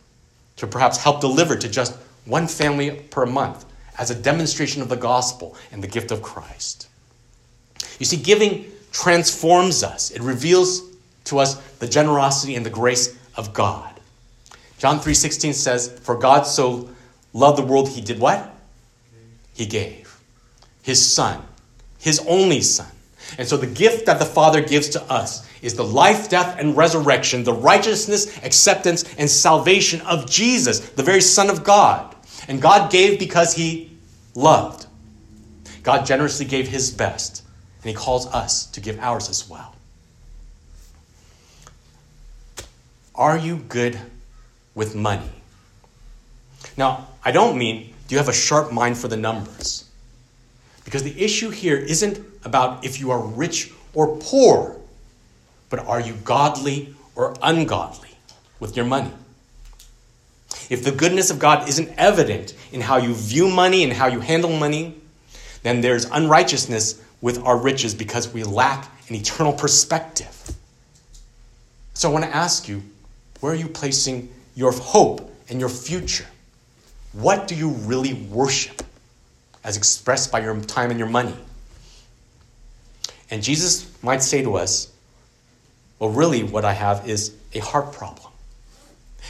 to 0.57 0.67
perhaps 0.67 0.97
help 0.97 1.21
deliver 1.21 1.57
to 1.57 1.69
just 1.69 1.97
one 2.25 2.47
family 2.47 2.91
per 3.11 3.27
month 3.27 3.65
as 3.99 4.11
a 4.11 4.15
demonstration 4.15 4.83
of 4.83 4.89
the 4.89 4.97
gospel 4.97 5.57
and 5.73 5.83
the 5.83 5.89
gift 5.89 6.11
of 6.11 6.23
Christ. 6.23 6.89
You 7.99 8.07
see, 8.07 8.17
giving 8.17 8.67
transforms 8.93 9.83
us, 9.83 10.11
it 10.11 10.23
reveals 10.23 10.83
to 11.25 11.39
us 11.39 11.55
the 11.79 11.87
generosity 11.87 12.57
and 12.57 12.65
the 12.65 12.71
grace 12.71 13.17
of 13.37 13.53
God. 13.53 13.96
John 14.79 15.01
3:16 15.01 15.55
says, 15.55 15.91
"For 16.03 16.17
God 16.17 16.47
so 16.47 16.91
loved 17.33 17.59
the 17.59 17.63
world 17.63 17.91
he 17.91 18.01
did 18.01 18.19
what? 18.19 18.55
He 19.55 19.67
gave 19.67 20.07
his 20.87 21.05
son, 21.05 21.43
his 21.99 22.21
only 22.29 22.61
son. 22.61 22.87
And 23.39 23.49
so 23.49 23.57
the 23.57 23.67
gift 23.67 24.07
that 24.07 24.21
the 24.21 24.25
Father 24.25 24.61
gives 24.61 24.89
to 24.91 25.03
us 25.11 25.45
is 25.61 25.75
the 25.75 25.83
life, 25.83 26.29
death, 26.29 26.55
and 26.61 26.77
resurrection, 26.77 27.43
the 27.43 27.53
righteousness, 27.53 28.39
acceptance, 28.45 29.05
and 29.19 29.29
salvation 29.29 30.01
of 30.03 30.31
Jesus, 30.31 30.79
the 30.79 31.03
very 31.03 31.21
Son 31.21 31.51
of 31.51 31.65
God. 31.65 32.15
And 32.47 32.63
God 32.63 32.93
gave 32.93 33.19
because 33.19 33.55
he 33.55 33.91
loved. 34.37 34.87
God 35.83 36.07
generously 36.07 36.47
gave 36.47 36.69
his 36.69 36.93
best, 36.93 37.43
and 37.83 37.91
he 37.91 37.95
calls 37.95 38.29
us 38.29 38.67
to 38.67 38.81
give 38.81 38.97
ours 39.01 39.29
as 39.29 39.51
well. 39.51 39.75
Are 43.17 43.37
you 43.37 43.57
good 43.57 43.99
with 44.77 44.95
money. 44.95 45.33
Now, 46.77 47.09
I 47.25 47.33
don't 47.33 47.59
mean 47.59 47.95
do 48.07 48.15
you 48.15 48.19
have 48.19 48.29
a 48.29 48.33
sharp 48.33 48.71
mind 48.71 48.97
for 48.97 49.09
the 49.09 49.17
numbers? 49.17 49.85
Because 50.85 51.03
the 51.03 51.21
issue 51.21 51.51
here 51.51 51.77
isn't 51.77 52.25
about 52.45 52.85
if 52.85 53.01
you 53.01 53.11
are 53.11 53.21
rich 53.21 53.73
or 53.95 54.17
poor, 54.19 54.77
but 55.69 55.81
are 55.81 55.99
you 55.99 56.15
godly 56.23 56.95
or 57.17 57.35
ungodly 57.43 58.11
with 58.61 58.77
your 58.77 58.87
money? 58.87 59.11
If 60.71 60.85
the 60.85 60.93
goodness 60.93 61.31
of 61.31 61.41
God 61.41 61.69
isn't 61.69 61.91
evident 61.97 62.55
in 62.71 62.81
how 62.81 62.99
you 62.99 63.15
view 63.15 63.49
money 63.49 63.83
and 63.83 63.93
how 63.93 64.07
you 64.07 64.21
handle 64.21 64.57
money, 64.57 64.95
then 65.65 65.81
there's 65.81 66.05
unrighteousness 66.05 67.03
with 67.21 67.43
our 67.43 67.57
riches 67.57 67.95
because 67.95 68.33
we 68.33 68.45
lack 68.45 68.89
an 69.09 69.17
eternal 69.17 69.53
perspective. 69.53 70.53
So 71.95 72.09
I 72.09 72.13
want 72.13 72.25
to 72.25 72.35
ask 72.35 72.69
you 72.69 72.83
where 73.41 73.53
are 73.53 73.57
you 73.57 73.69
placing 73.69 74.29
your 74.57 74.73
hope 74.73 75.31
and 75.49 75.61
your 75.61 75.69
future. 75.69 76.27
What 77.13 77.47
do 77.47 77.55
you 77.55 77.69
really 77.71 78.15
worship 78.15 78.83
as 79.63 79.77
expressed 79.77 80.33
by 80.33 80.41
your 80.41 80.59
time 80.63 80.91
and 80.91 80.99
your 80.99 81.09
money? 81.09 81.37
And 83.31 83.43
Jesus 83.43 83.91
might 84.03 84.23
say 84.23 84.43
to 84.43 84.57
us, 84.57 84.93
well, 85.99 86.11
really, 86.11 86.43
what 86.43 86.65
I 86.65 86.73
have 86.73 87.09
is 87.09 87.35
a 87.55 87.61
heart 87.61 87.93
problem. 87.93 88.33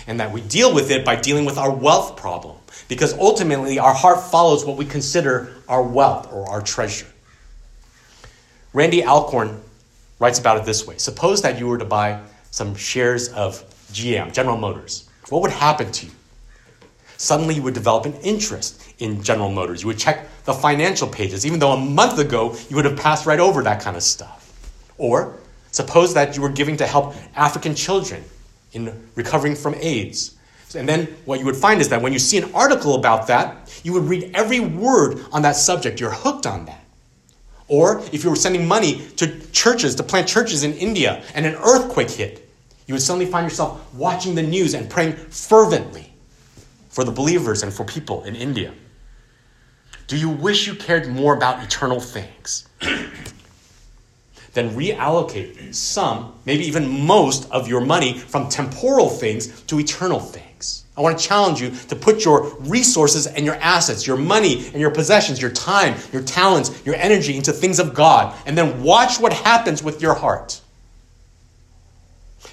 And 0.07 0.21
that 0.21 0.33
we 0.33 0.41
deal 0.41 0.75
with 0.75 0.91
it 0.91 1.05
by 1.05 1.17
dealing 1.17 1.45
with 1.45 1.59
our 1.59 1.71
wealth 1.71 2.17
problem. 2.17 2.57
Because 2.89 3.15
ultimately, 3.15 3.79
our 3.79 3.95
heart 3.95 4.31
follows 4.31 4.65
what 4.65 4.77
we 4.77 4.85
consider 4.85 5.55
our 5.69 5.83
wealth 5.83 6.33
or 6.33 6.49
our 6.49 6.61
treasure. 6.61 7.07
Randy 8.73 9.05
Alcorn 9.05 9.61
writes 10.19 10.39
about 10.39 10.59
it 10.59 10.65
this 10.65 10.87
way 10.87 10.99
Suppose 10.99 11.43
that 11.43 11.59
you 11.59 11.67
were 11.67 11.79
to 11.79 11.85
buy 11.85 12.21
some 12.51 12.75
shares 12.75 13.29
of 13.29 13.65
GM, 13.93 14.33
General 14.33 14.57
Motors. 14.57 15.06
What 15.29 15.43
would 15.43 15.51
happen 15.51 15.91
to 15.91 16.07
you? 16.07 16.13
Suddenly, 17.17 17.55
you 17.57 17.63
would 17.63 17.75
develop 17.75 18.05
an 18.05 18.15
interest 18.23 18.83
in 18.99 19.23
General 19.23 19.51
Motors. 19.51 19.83
You 19.83 19.89
would 19.89 19.99
check 19.99 20.27
the 20.45 20.53
financial 20.53 21.09
pages, 21.09 21.47
even 21.47 21.59
though 21.59 21.73
a 21.73 21.81
month 21.81 22.19
ago 22.19 22.57
you 22.69 22.77
would 22.77 22.85
have 22.85 22.97
passed 22.97 23.27
right 23.27 23.41
over 23.41 23.63
that 23.63 23.81
kind 23.81 23.97
of 23.97 24.03
stuff. 24.03 24.43
Or 24.99 25.39
suppose 25.73 26.15
that 26.15 26.37
you 26.37 26.43
were 26.43 26.51
giving 26.51 26.77
to 26.77 26.87
help 26.87 27.15
African 27.35 27.75
children 27.75 28.23
in 28.73 29.09
recovering 29.15 29.57
from 29.57 29.75
AIDS. 29.77 30.37
And 30.75 30.89
then 30.89 31.07
what 31.25 31.39
you 31.39 31.47
would 31.47 31.57
find 31.57 31.81
is 31.81 31.89
that 31.89 32.03
when 32.03 32.13
you 32.13 32.19
see 32.19 32.39
an 32.39 32.53
article 32.55 32.97
about 32.97 33.27
that, 33.29 33.81
you 33.83 33.93
would 33.95 34.05
read 34.05 34.31
every 34.35 34.61
word 34.61 35.25
on 35.33 35.43
that 35.43 35.57
subject. 35.57 36.01
You're 36.01 36.11
hooked 36.11 36.47
on 36.47 36.67
that. 36.67 36.85
Or 37.69 38.01
if 38.13 38.23
you 38.25 38.31
were 38.31 38.37
sending 38.37 38.69
money 38.69 39.07
to 39.17 39.41
churches, 39.51 39.95
to 39.97 40.03
plant 40.03 40.29
churches 40.29 40.65
in 40.65 40.75
India, 40.75 41.25
and 41.35 41.47
an 41.47 41.55
earthquake 41.55 42.11
hit, 42.11 42.46
you 42.87 42.95
would 42.95 43.03
suddenly 43.03 43.27
find 43.27 43.45
yourself 43.45 43.93
watching 43.95 44.35
the 44.35 44.43
news 44.43 44.75
and 44.75 44.89
praying 44.89 45.15
fervently 45.15 46.13
for 46.89 47.05
the 47.05 47.13
believers 47.13 47.63
and 47.63 47.73
for 47.73 47.85
people 47.85 48.25
in 48.25 48.35
India. 48.35 48.73
Do 50.07 50.17
you 50.17 50.31
wish 50.31 50.67
you 50.67 50.75
cared 50.75 51.09
more 51.09 51.35
about 51.35 51.63
eternal 51.65 52.01
things? 52.01 52.69
then 54.57 54.71
reallocate 54.71 55.75
some, 55.75 56.33
maybe 56.47 56.65
even 56.65 56.89
most 57.07 57.49
of 57.51 57.69
your 57.69 57.83
money 57.83 58.19
from 58.19 58.49
temporal 58.49 59.11
things 59.11 59.63
to 59.63 59.79
eternal 59.79 60.19
things. 60.19 60.85
I 60.97 61.03
want 61.03 61.19
to 61.19 61.25
challenge 61.25 61.61
you 61.61 61.71
to 61.89 61.97
put 61.97 62.25
your 62.25 62.57
resources 62.61 63.27
and 63.27 63.45
your 63.45 63.57
assets, 63.57 64.07
your 64.07 64.17
money 64.17 64.67
and 64.69 64.77
your 64.77 64.91
possessions, 64.91 65.43
your 65.43 65.51
time, 65.51 65.95
your 66.11 66.23
talents, 66.23 66.85
your 66.87 66.95
energy 66.95 67.37
into 67.37 67.53
things 67.53 67.79
of 67.79 67.93
God, 67.93 68.35
and 68.47 68.57
then 68.57 68.83
watch 68.83 69.21
what 69.21 69.35
happens 69.35 69.83
with 69.83 70.01
your 70.01 70.15
heart. 70.15 70.63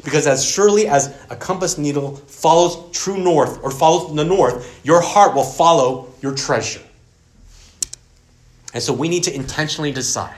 Because 0.03 0.27
as 0.27 0.43
surely 0.43 0.87
as 0.87 1.15
a 1.29 1.35
compass 1.35 1.77
needle 1.77 2.15
follows 2.15 2.91
true 2.97 3.17
north 3.17 3.63
or 3.63 3.71
follows 3.71 4.15
the 4.15 4.23
north, 4.23 4.81
your 4.83 5.01
heart 5.01 5.35
will 5.35 5.43
follow 5.43 6.13
your 6.21 6.33
treasure. 6.33 6.81
And 8.73 8.81
so 8.81 8.91
we 8.91 9.07
need 9.07 9.23
to 9.23 9.35
intentionally 9.35 9.91
decide 9.91 10.35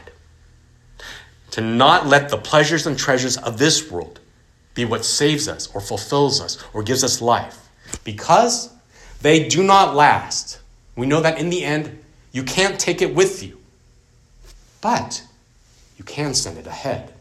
to 1.51 1.61
not 1.61 2.05
let 2.05 2.29
the 2.29 2.37
pleasures 2.37 2.85
and 2.85 2.97
treasures 2.97 3.37
of 3.37 3.57
this 3.57 3.89
world 3.89 4.19
be 4.73 4.83
what 4.83 5.05
saves 5.05 5.47
us 5.47 5.73
or 5.73 5.79
fulfills 5.79 6.41
us 6.41 6.61
or 6.73 6.83
gives 6.83 7.03
us 7.03 7.21
life 7.21 7.69
because 8.03 8.69
they 9.21 9.47
do 9.47 9.63
not 9.63 9.95
last. 9.95 10.59
We 10.97 11.07
know 11.07 11.21
that 11.21 11.39
in 11.39 11.49
the 11.49 11.63
end, 11.63 12.03
you 12.33 12.43
can't 12.43 12.77
take 12.77 13.01
it 13.01 13.15
with 13.15 13.41
you, 13.41 13.57
but 14.81 15.23
you 15.97 16.03
can 16.03 16.33
send 16.33 16.57
it 16.57 16.67
ahead. 16.67 17.14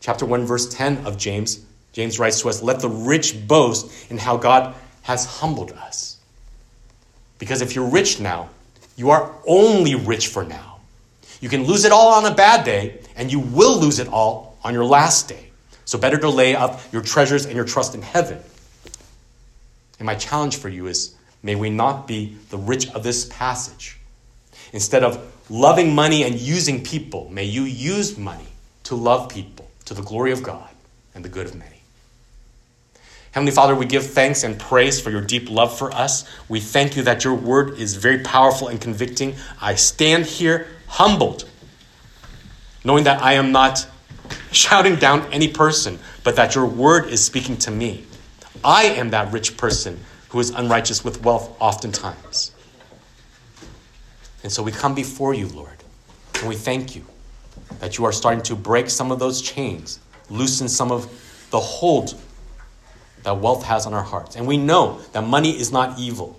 Chapter 0.00 0.24
1, 0.24 0.46
verse 0.46 0.72
10 0.72 1.06
of 1.06 1.18
James, 1.18 1.64
James 1.92 2.18
writes 2.18 2.40
to 2.42 2.48
us, 2.48 2.62
Let 2.62 2.80
the 2.80 2.88
rich 2.88 3.46
boast 3.46 4.10
in 4.10 4.18
how 4.18 4.36
God 4.36 4.74
has 5.02 5.26
humbled 5.26 5.72
us. 5.72 6.18
Because 7.38 7.60
if 7.60 7.74
you're 7.74 7.88
rich 7.88 8.20
now, 8.20 8.48
you 8.96 9.10
are 9.10 9.32
only 9.46 9.94
rich 9.94 10.28
for 10.28 10.44
now. 10.44 10.80
You 11.40 11.48
can 11.48 11.64
lose 11.64 11.84
it 11.84 11.92
all 11.92 12.14
on 12.14 12.30
a 12.30 12.34
bad 12.34 12.64
day, 12.64 13.00
and 13.16 13.30
you 13.30 13.40
will 13.40 13.78
lose 13.78 13.98
it 13.98 14.08
all 14.08 14.58
on 14.62 14.74
your 14.74 14.84
last 14.84 15.28
day. 15.28 15.50
So, 15.84 15.98
better 15.98 16.18
to 16.18 16.28
lay 16.28 16.54
up 16.54 16.80
your 16.92 17.02
treasures 17.02 17.46
and 17.46 17.54
your 17.54 17.64
trust 17.64 17.94
in 17.94 18.02
heaven. 18.02 18.38
And 19.98 20.06
my 20.06 20.14
challenge 20.14 20.56
for 20.56 20.68
you 20.68 20.86
is 20.86 21.14
may 21.42 21.54
we 21.54 21.70
not 21.70 22.06
be 22.06 22.36
the 22.50 22.58
rich 22.58 22.90
of 22.90 23.02
this 23.02 23.24
passage. 23.26 23.98
Instead 24.72 25.02
of 25.02 25.32
loving 25.48 25.94
money 25.94 26.24
and 26.24 26.34
using 26.34 26.82
people, 26.82 27.28
may 27.30 27.44
you 27.44 27.62
use 27.62 28.18
money 28.18 28.46
to 28.84 28.94
love 28.94 29.28
people 29.28 29.67
to 29.88 29.94
the 29.94 30.02
glory 30.02 30.32
of 30.32 30.42
God 30.42 30.68
and 31.14 31.24
the 31.24 31.30
good 31.30 31.46
of 31.46 31.54
many. 31.54 31.80
Heavenly 33.30 33.52
Father, 33.52 33.74
we 33.74 33.86
give 33.86 34.04
thanks 34.04 34.42
and 34.44 34.58
praise 34.58 35.00
for 35.00 35.08
your 35.08 35.22
deep 35.22 35.48
love 35.48 35.76
for 35.78 35.90
us. 35.94 36.28
We 36.46 36.60
thank 36.60 36.94
you 36.94 37.02
that 37.04 37.24
your 37.24 37.32
word 37.32 37.78
is 37.78 37.94
very 37.94 38.18
powerful 38.18 38.68
and 38.68 38.78
convicting. 38.78 39.34
I 39.62 39.76
stand 39.76 40.26
here 40.26 40.66
humbled, 40.88 41.48
knowing 42.84 43.04
that 43.04 43.22
I 43.22 43.32
am 43.34 43.50
not 43.50 43.86
shouting 44.52 44.96
down 44.96 45.22
any 45.32 45.48
person, 45.48 45.98
but 46.22 46.36
that 46.36 46.54
your 46.54 46.66
word 46.66 47.08
is 47.08 47.24
speaking 47.24 47.56
to 47.58 47.70
me. 47.70 48.04
I 48.62 48.84
am 48.84 49.08
that 49.10 49.32
rich 49.32 49.56
person 49.56 50.00
who 50.28 50.40
is 50.40 50.50
unrighteous 50.50 51.02
with 51.02 51.24
wealth 51.24 51.56
oftentimes. 51.60 52.52
And 54.42 54.52
so 54.52 54.62
we 54.62 54.70
come 54.70 54.94
before 54.94 55.32
you, 55.32 55.48
Lord, 55.48 55.82
and 56.34 56.46
we 56.46 56.56
thank 56.56 56.94
you 56.94 57.06
that 57.80 57.98
you 57.98 58.04
are 58.04 58.12
starting 58.12 58.42
to 58.42 58.54
break 58.54 58.90
some 58.90 59.10
of 59.10 59.18
those 59.18 59.40
chains, 59.40 60.00
loosen 60.30 60.68
some 60.68 60.90
of 60.90 61.06
the 61.50 61.60
hold 61.60 62.14
that 63.22 63.38
wealth 63.38 63.64
has 63.64 63.86
on 63.86 63.94
our 63.94 64.02
hearts. 64.02 64.36
And 64.36 64.46
we 64.46 64.56
know 64.56 65.00
that 65.12 65.22
money 65.22 65.50
is 65.50 65.72
not 65.72 65.98
evil. 65.98 66.38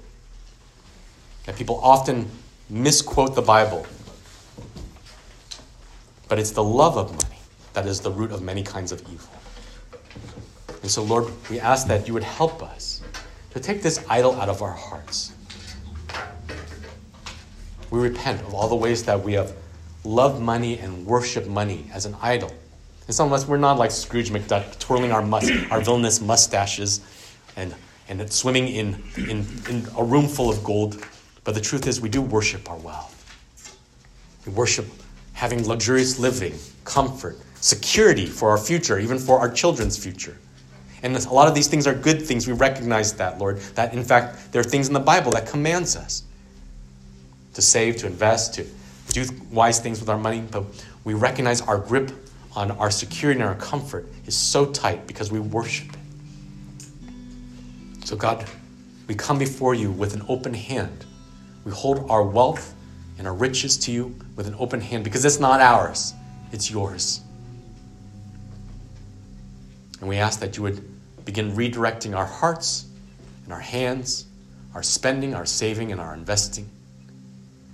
That 1.45 1.55
people 1.55 1.79
often 1.82 2.29
misquote 2.69 3.36
the 3.36 3.41
Bible 3.41 3.86
but 6.29 6.38
it's 6.38 6.51
the 6.51 6.63
love 6.63 6.95
of 6.95 7.12
money 7.12 7.41
that 7.73 7.86
is 7.86 7.99
the 7.99 8.12
root 8.12 8.32
of 8.32 8.41
many 8.41 8.63
kinds 8.63 8.91
of 8.91 9.01
evil. 9.12 9.29
And 10.82 10.89
so, 10.89 11.03
Lord, 11.03 11.27
we 11.49 11.60
ask 11.60 11.88
that 11.88 12.08
you 12.08 12.13
would 12.13 12.23
help 12.23 12.63
us 12.63 13.01
to 13.51 13.60
take 13.60 13.82
this 13.82 14.05
idol 14.08 14.39
out 14.39 14.47
of 14.47 14.62
our 14.62 14.71
hearts. 14.71 15.34
We 17.89 17.99
repent 17.99 18.41
of 18.41 18.53
all 18.53 18.69
the 18.69 18.75
ways 18.75 19.03
that 19.05 19.21
we 19.21 19.34
have 19.34 19.53
loved 20.03 20.41
money 20.41 20.77
and 20.79 21.05
worship 21.05 21.47
money 21.47 21.85
as 21.93 22.05
an 22.05 22.15
idol. 22.21 22.51
And 23.07 23.15
some 23.15 23.27
of 23.27 23.33
us, 23.33 23.47
we're 23.47 23.57
not 23.57 23.77
like 23.77 23.91
Scrooge 23.91 24.29
McDuck, 24.29 24.77
twirling 24.79 25.12
our, 25.12 25.21
our 25.71 25.81
villainous 25.81 26.21
mustaches 26.21 27.01
and, 27.55 27.73
and 28.07 28.31
swimming 28.31 28.67
in, 28.67 29.03
in, 29.17 29.45
in 29.69 29.88
a 29.97 30.03
room 30.03 30.27
full 30.27 30.49
of 30.49 30.63
gold. 30.63 31.03
But 31.43 31.55
the 31.55 31.62
truth 31.62 31.88
is, 31.88 31.99
we 31.99 32.09
do 32.09 32.21
worship 32.21 32.69
our 32.69 32.77
wealth. 32.77 33.15
We 34.45 34.53
worship 34.53 34.85
having 35.33 35.67
luxurious 35.67 36.19
living, 36.19 36.53
comfort, 36.83 37.38
security 37.62 38.25
for 38.25 38.49
our 38.49 38.57
future, 38.57 38.99
even 38.99 39.17
for 39.17 39.39
our 39.39 39.49
children's 39.49 39.97
future. 39.97 40.38
And 41.01 41.15
a 41.15 41.33
lot 41.33 41.47
of 41.47 41.55
these 41.55 41.67
things 41.67 41.88
are 41.88 41.93
good 41.93 42.21
things. 42.21 42.47
We 42.47 42.53
recognize 42.53 43.13
that, 43.13 43.39
Lord, 43.39 43.59
that 43.75 43.93
in 43.93 44.03
fact 44.03 44.51
there 44.51 44.59
are 44.62 44.65
things 44.65 44.88
in 44.88 44.93
the 44.93 44.99
Bible 44.99 45.31
that 45.31 45.47
commands 45.47 45.95
us 45.95 46.23
to 47.53 47.62
save, 47.62 47.97
to 47.97 48.07
invest, 48.07 48.53
to 48.55 48.65
do 49.09 49.25
wise 49.51 49.79
things 49.79 49.99
with 49.99 50.09
our 50.09 50.17
money, 50.17 50.41
but 50.51 50.63
we 51.03 51.13
recognize 51.13 51.61
our 51.61 51.77
grip 51.77 52.11
on 52.55 52.71
our 52.71 52.91
security 52.91 53.39
and 53.39 53.47
our 53.47 53.55
comfort 53.55 54.07
is 54.25 54.35
so 54.35 54.65
tight 54.65 55.07
because 55.07 55.31
we 55.31 55.39
worship 55.39 55.87
it. 55.93 55.99
So, 58.05 58.15
God, 58.15 58.45
we 59.07 59.15
come 59.15 59.37
before 59.37 59.75
you 59.75 59.91
with 59.91 60.13
an 60.13 60.23
open 60.27 60.53
hand. 60.53 61.05
We 61.63 61.71
hold 61.71 62.09
our 62.09 62.23
wealth 62.23 62.73
and 63.17 63.27
our 63.27 63.33
riches 63.33 63.77
to 63.77 63.91
you 63.91 64.15
with 64.35 64.47
an 64.47 64.55
open 64.57 64.81
hand 64.81 65.03
because 65.03 65.25
it's 65.25 65.39
not 65.39 65.59
ours, 65.61 66.13
it's 66.51 66.71
yours. 66.71 67.21
And 69.99 70.07
we 70.07 70.17
ask 70.17 70.39
that 70.39 70.57
you 70.57 70.63
would 70.63 70.83
begin 71.25 71.51
redirecting 71.55 72.15
our 72.15 72.25
hearts 72.25 72.85
and 73.43 73.53
our 73.53 73.59
hands, 73.59 74.25
our 74.73 74.81
spending, 74.81 75.35
our 75.35 75.45
saving, 75.45 75.91
and 75.91 75.99
our 75.99 76.13
investing 76.13 76.69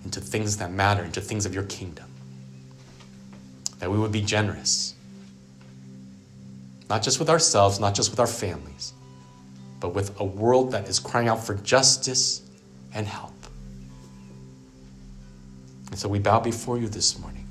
into 0.06 0.22
things 0.22 0.58
that 0.58 0.72
matter, 0.72 1.04
into 1.04 1.20
things 1.20 1.46
of 1.46 1.54
your 1.54 1.64
kingdom. 1.64 2.06
That 3.80 3.92
we 3.92 3.98
would 3.98 4.12
be 4.12 4.22
generous, 4.22 4.94
not 6.90 7.02
just 7.02 7.20
with 7.20 7.30
ourselves, 7.30 7.80
not 7.80 7.94
just 7.94 8.12
with 8.12 8.20
our 8.20 8.28
families, 8.28 8.94
but 9.82 9.94
with 9.94 10.18
a 10.22 10.24
world 10.24 10.72
that 10.72 10.88
is 10.88 11.00
crying 11.00 11.28
out 11.28 11.44
for 11.44 11.56
justice 11.56 12.44
and 12.94 13.06
help. 13.06 13.34
And 15.90 16.00
so 16.00 16.08
we 16.08 16.20
bow 16.20 16.40
before 16.40 16.78
you 16.78 16.88
this 16.88 17.20
morning. 17.20 17.48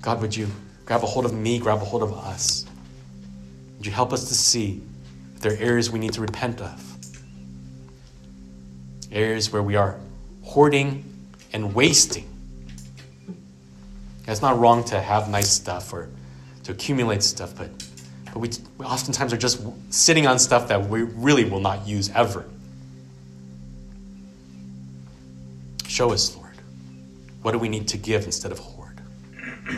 God, 0.00 0.20
would 0.20 0.34
you 0.34 0.48
grab 0.84 1.02
a 1.02 1.06
hold 1.06 1.24
of 1.24 1.34
me, 1.34 1.58
grab 1.58 1.82
a 1.82 1.84
hold 1.84 2.02
of 2.02 2.12
us? 2.14 2.64
Would 3.76 3.86
you 3.86 3.92
help 3.92 4.12
us 4.12 4.28
to 4.28 4.34
see 4.34 4.82
if 5.34 5.42
there 5.42 5.52
are 5.52 5.56
areas 5.56 5.90
we 5.90 5.98
need 5.98 6.14
to 6.14 6.20
repent 6.20 6.60
of? 6.60 6.82
Areas 9.12 9.52
where 9.52 9.62
we 9.62 9.76
are 9.76 9.98
hoarding 10.42 11.15
and 11.56 11.74
wasting. 11.74 12.28
it's 14.28 14.42
not 14.42 14.58
wrong 14.58 14.84
to 14.84 15.00
have 15.00 15.30
nice 15.30 15.50
stuff 15.50 15.90
or 15.90 16.10
to 16.64 16.72
accumulate 16.72 17.22
stuff, 17.22 17.56
but, 17.56 17.70
but 18.26 18.36
we, 18.36 18.50
we 18.76 18.84
oftentimes 18.84 19.32
are 19.32 19.38
just 19.38 19.64
sitting 19.88 20.26
on 20.26 20.38
stuff 20.38 20.68
that 20.68 20.86
we 20.86 21.00
really 21.00 21.46
will 21.46 21.60
not 21.60 21.86
use 21.86 22.10
ever. 22.14 22.44
Show 25.88 26.12
us, 26.12 26.36
Lord. 26.36 26.52
What 27.40 27.52
do 27.52 27.58
we 27.58 27.70
need 27.70 27.88
to 27.88 27.96
give 27.96 28.26
instead 28.26 28.52
of 28.52 28.58
hoard? 28.58 29.00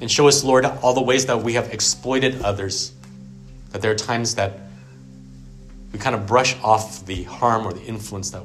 and 0.00 0.08
show 0.08 0.28
us, 0.28 0.44
Lord, 0.44 0.64
all 0.66 0.94
the 0.94 1.02
ways 1.02 1.26
that 1.26 1.42
we 1.42 1.54
have 1.54 1.74
exploited 1.74 2.42
others. 2.42 2.92
That 3.72 3.82
there 3.82 3.90
are 3.90 3.96
times 3.96 4.36
that 4.36 4.52
we 5.92 5.98
kind 5.98 6.14
of 6.14 6.28
brush 6.28 6.56
off 6.62 7.04
the 7.06 7.24
harm 7.24 7.66
or 7.66 7.72
the 7.72 7.82
influence 7.82 8.30
that 8.30 8.44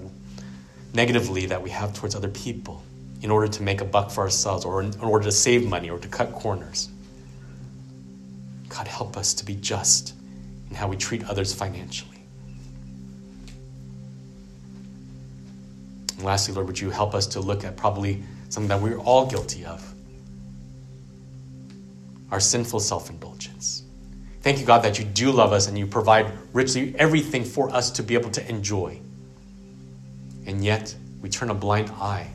negatively 0.93 1.45
that 1.47 1.61
we 1.61 1.69
have 1.69 1.93
towards 1.93 2.15
other 2.15 2.29
people. 2.29 2.83
in 3.21 3.29
order 3.29 3.47
to 3.47 3.61
make 3.61 3.81
a 3.81 3.85
buck 3.85 4.09
for 4.09 4.21
ourselves 4.21 4.65
or 4.65 4.81
in 4.81 4.99
order 4.99 5.25
to 5.25 5.31
save 5.31 5.69
money 5.69 5.91
or 5.91 5.99
to 5.99 6.07
cut 6.07 6.31
corners. 6.33 6.89
God, 8.67 8.87
help 8.87 9.15
us 9.15 9.35
to 9.35 9.45
be 9.45 9.53
just 9.53 10.15
in 10.71 10.75
how 10.75 10.87
we 10.87 10.97
treat 10.97 11.23
others 11.25 11.53
financially. 11.53 12.17
And 16.17 16.25
lastly, 16.25 16.55
Lord, 16.55 16.65
would 16.65 16.79
you 16.79 16.89
help 16.89 17.13
us 17.13 17.27
to 17.27 17.39
look 17.39 17.63
at 17.63 17.77
probably 17.77 18.23
something 18.49 18.69
that 18.69 18.81
we're 18.81 18.97
all 18.97 19.27
guilty 19.27 19.65
of 19.65 19.93
our 22.31 22.39
sinful 22.39 22.79
self 22.79 23.09
indulgence. 23.09 23.83
Thank 24.41 24.59
you, 24.59 24.65
God, 24.65 24.83
that 24.83 24.97
you 24.97 25.05
do 25.05 25.31
love 25.31 25.53
us 25.53 25.67
and 25.67 25.77
you 25.77 25.85
provide 25.85 26.31
richly 26.53 26.95
everything 26.97 27.43
for 27.43 27.69
us 27.69 27.91
to 27.91 28.03
be 28.03 28.15
able 28.15 28.31
to 28.31 28.49
enjoy. 28.49 28.99
And 30.45 30.63
yet, 30.63 30.95
we 31.21 31.29
turn 31.29 31.49
a 31.49 31.53
blind 31.53 31.89
eye 31.91 32.27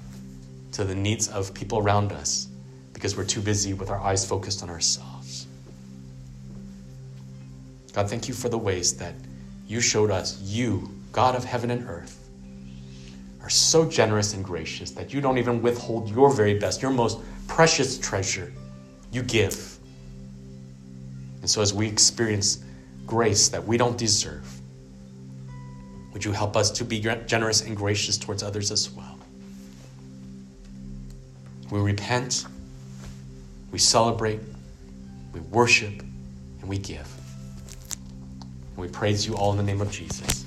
to 0.72 0.84
the 0.84 0.94
needs 0.94 1.28
of 1.28 1.52
people 1.54 1.78
around 1.78 2.12
us 2.12 2.48
because 2.92 3.16
we're 3.16 3.24
too 3.24 3.40
busy 3.40 3.72
with 3.72 3.90
our 3.90 4.00
eyes 4.00 4.26
focused 4.26 4.62
on 4.62 4.70
ourselves. 4.70 5.46
God, 7.92 8.10
thank 8.10 8.28
you 8.28 8.34
for 8.34 8.48
the 8.48 8.58
ways 8.58 8.96
that 8.98 9.14
you 9.66 9.80
showed 9.80 10.10
us, 10.10 10.40
you, 10.42 10.90
God 11.12 11.34
of 11.34 11.44
heaven 11.44 11.70
and 11.70 11.88
earth, 11.88 12.28
are 13.42 13.48
so 13.48 13.88
generous 13.88 14.34
and 14.34 14.44
gracious 14.44 14.90
that 14.90 15.14
you 15.14 15.20
don't 15.20 15.38
even 15.38 15.62
withhold 15.62 16.10
your 16.10 16.30
very 16.32 16.58
best, 16.58 16.82
your 16.82 16.90
most 16.90 17.18
precious 17.48 17.98
treasure. 17.98 18.52
You 19.12 19.22
give. 19.22 19.78
And 21.40 21.48
so, 21.48 21.62
as 21.62 21.72
we 21.72 21.86
experience 21.86 22.64
grace 23.06 23.48
that 23.48 23.64
we 23.64 23.76
don't 23.76 23.96
deserve, 23.96 24.55
would 26.16 26.24
you 26.24 26.32
help 26.32 26.56
us 26.56 26.70
to 26.70 26.82
be 26.82 26.98
generous 26.98 27.60
and 27.60 27.76
gracious 27.76 28.16
towards 28.16 28.42
others 28.42 28.70
as 28.70 28.88
well? 28.88 29.18
We 31.70 31.78
repent, 31.78 32.46
we 33.70 33.78
celebrate, 33.78 34.40
we 35.34 35.40
worship, 35.40 36.00
and 36.00 36.70
we 36.70 36.78
give. 36.78 37.06
And 38.70 38.78
we 38.78 38.88
praise 38.88 39.26
you 39.26 39.36
all 39.36 39.50
in 39.50 39.58
the 39.58 39.62
name 39.62 39.82
of 39.82 39.90
Jesus. 39.90 40.45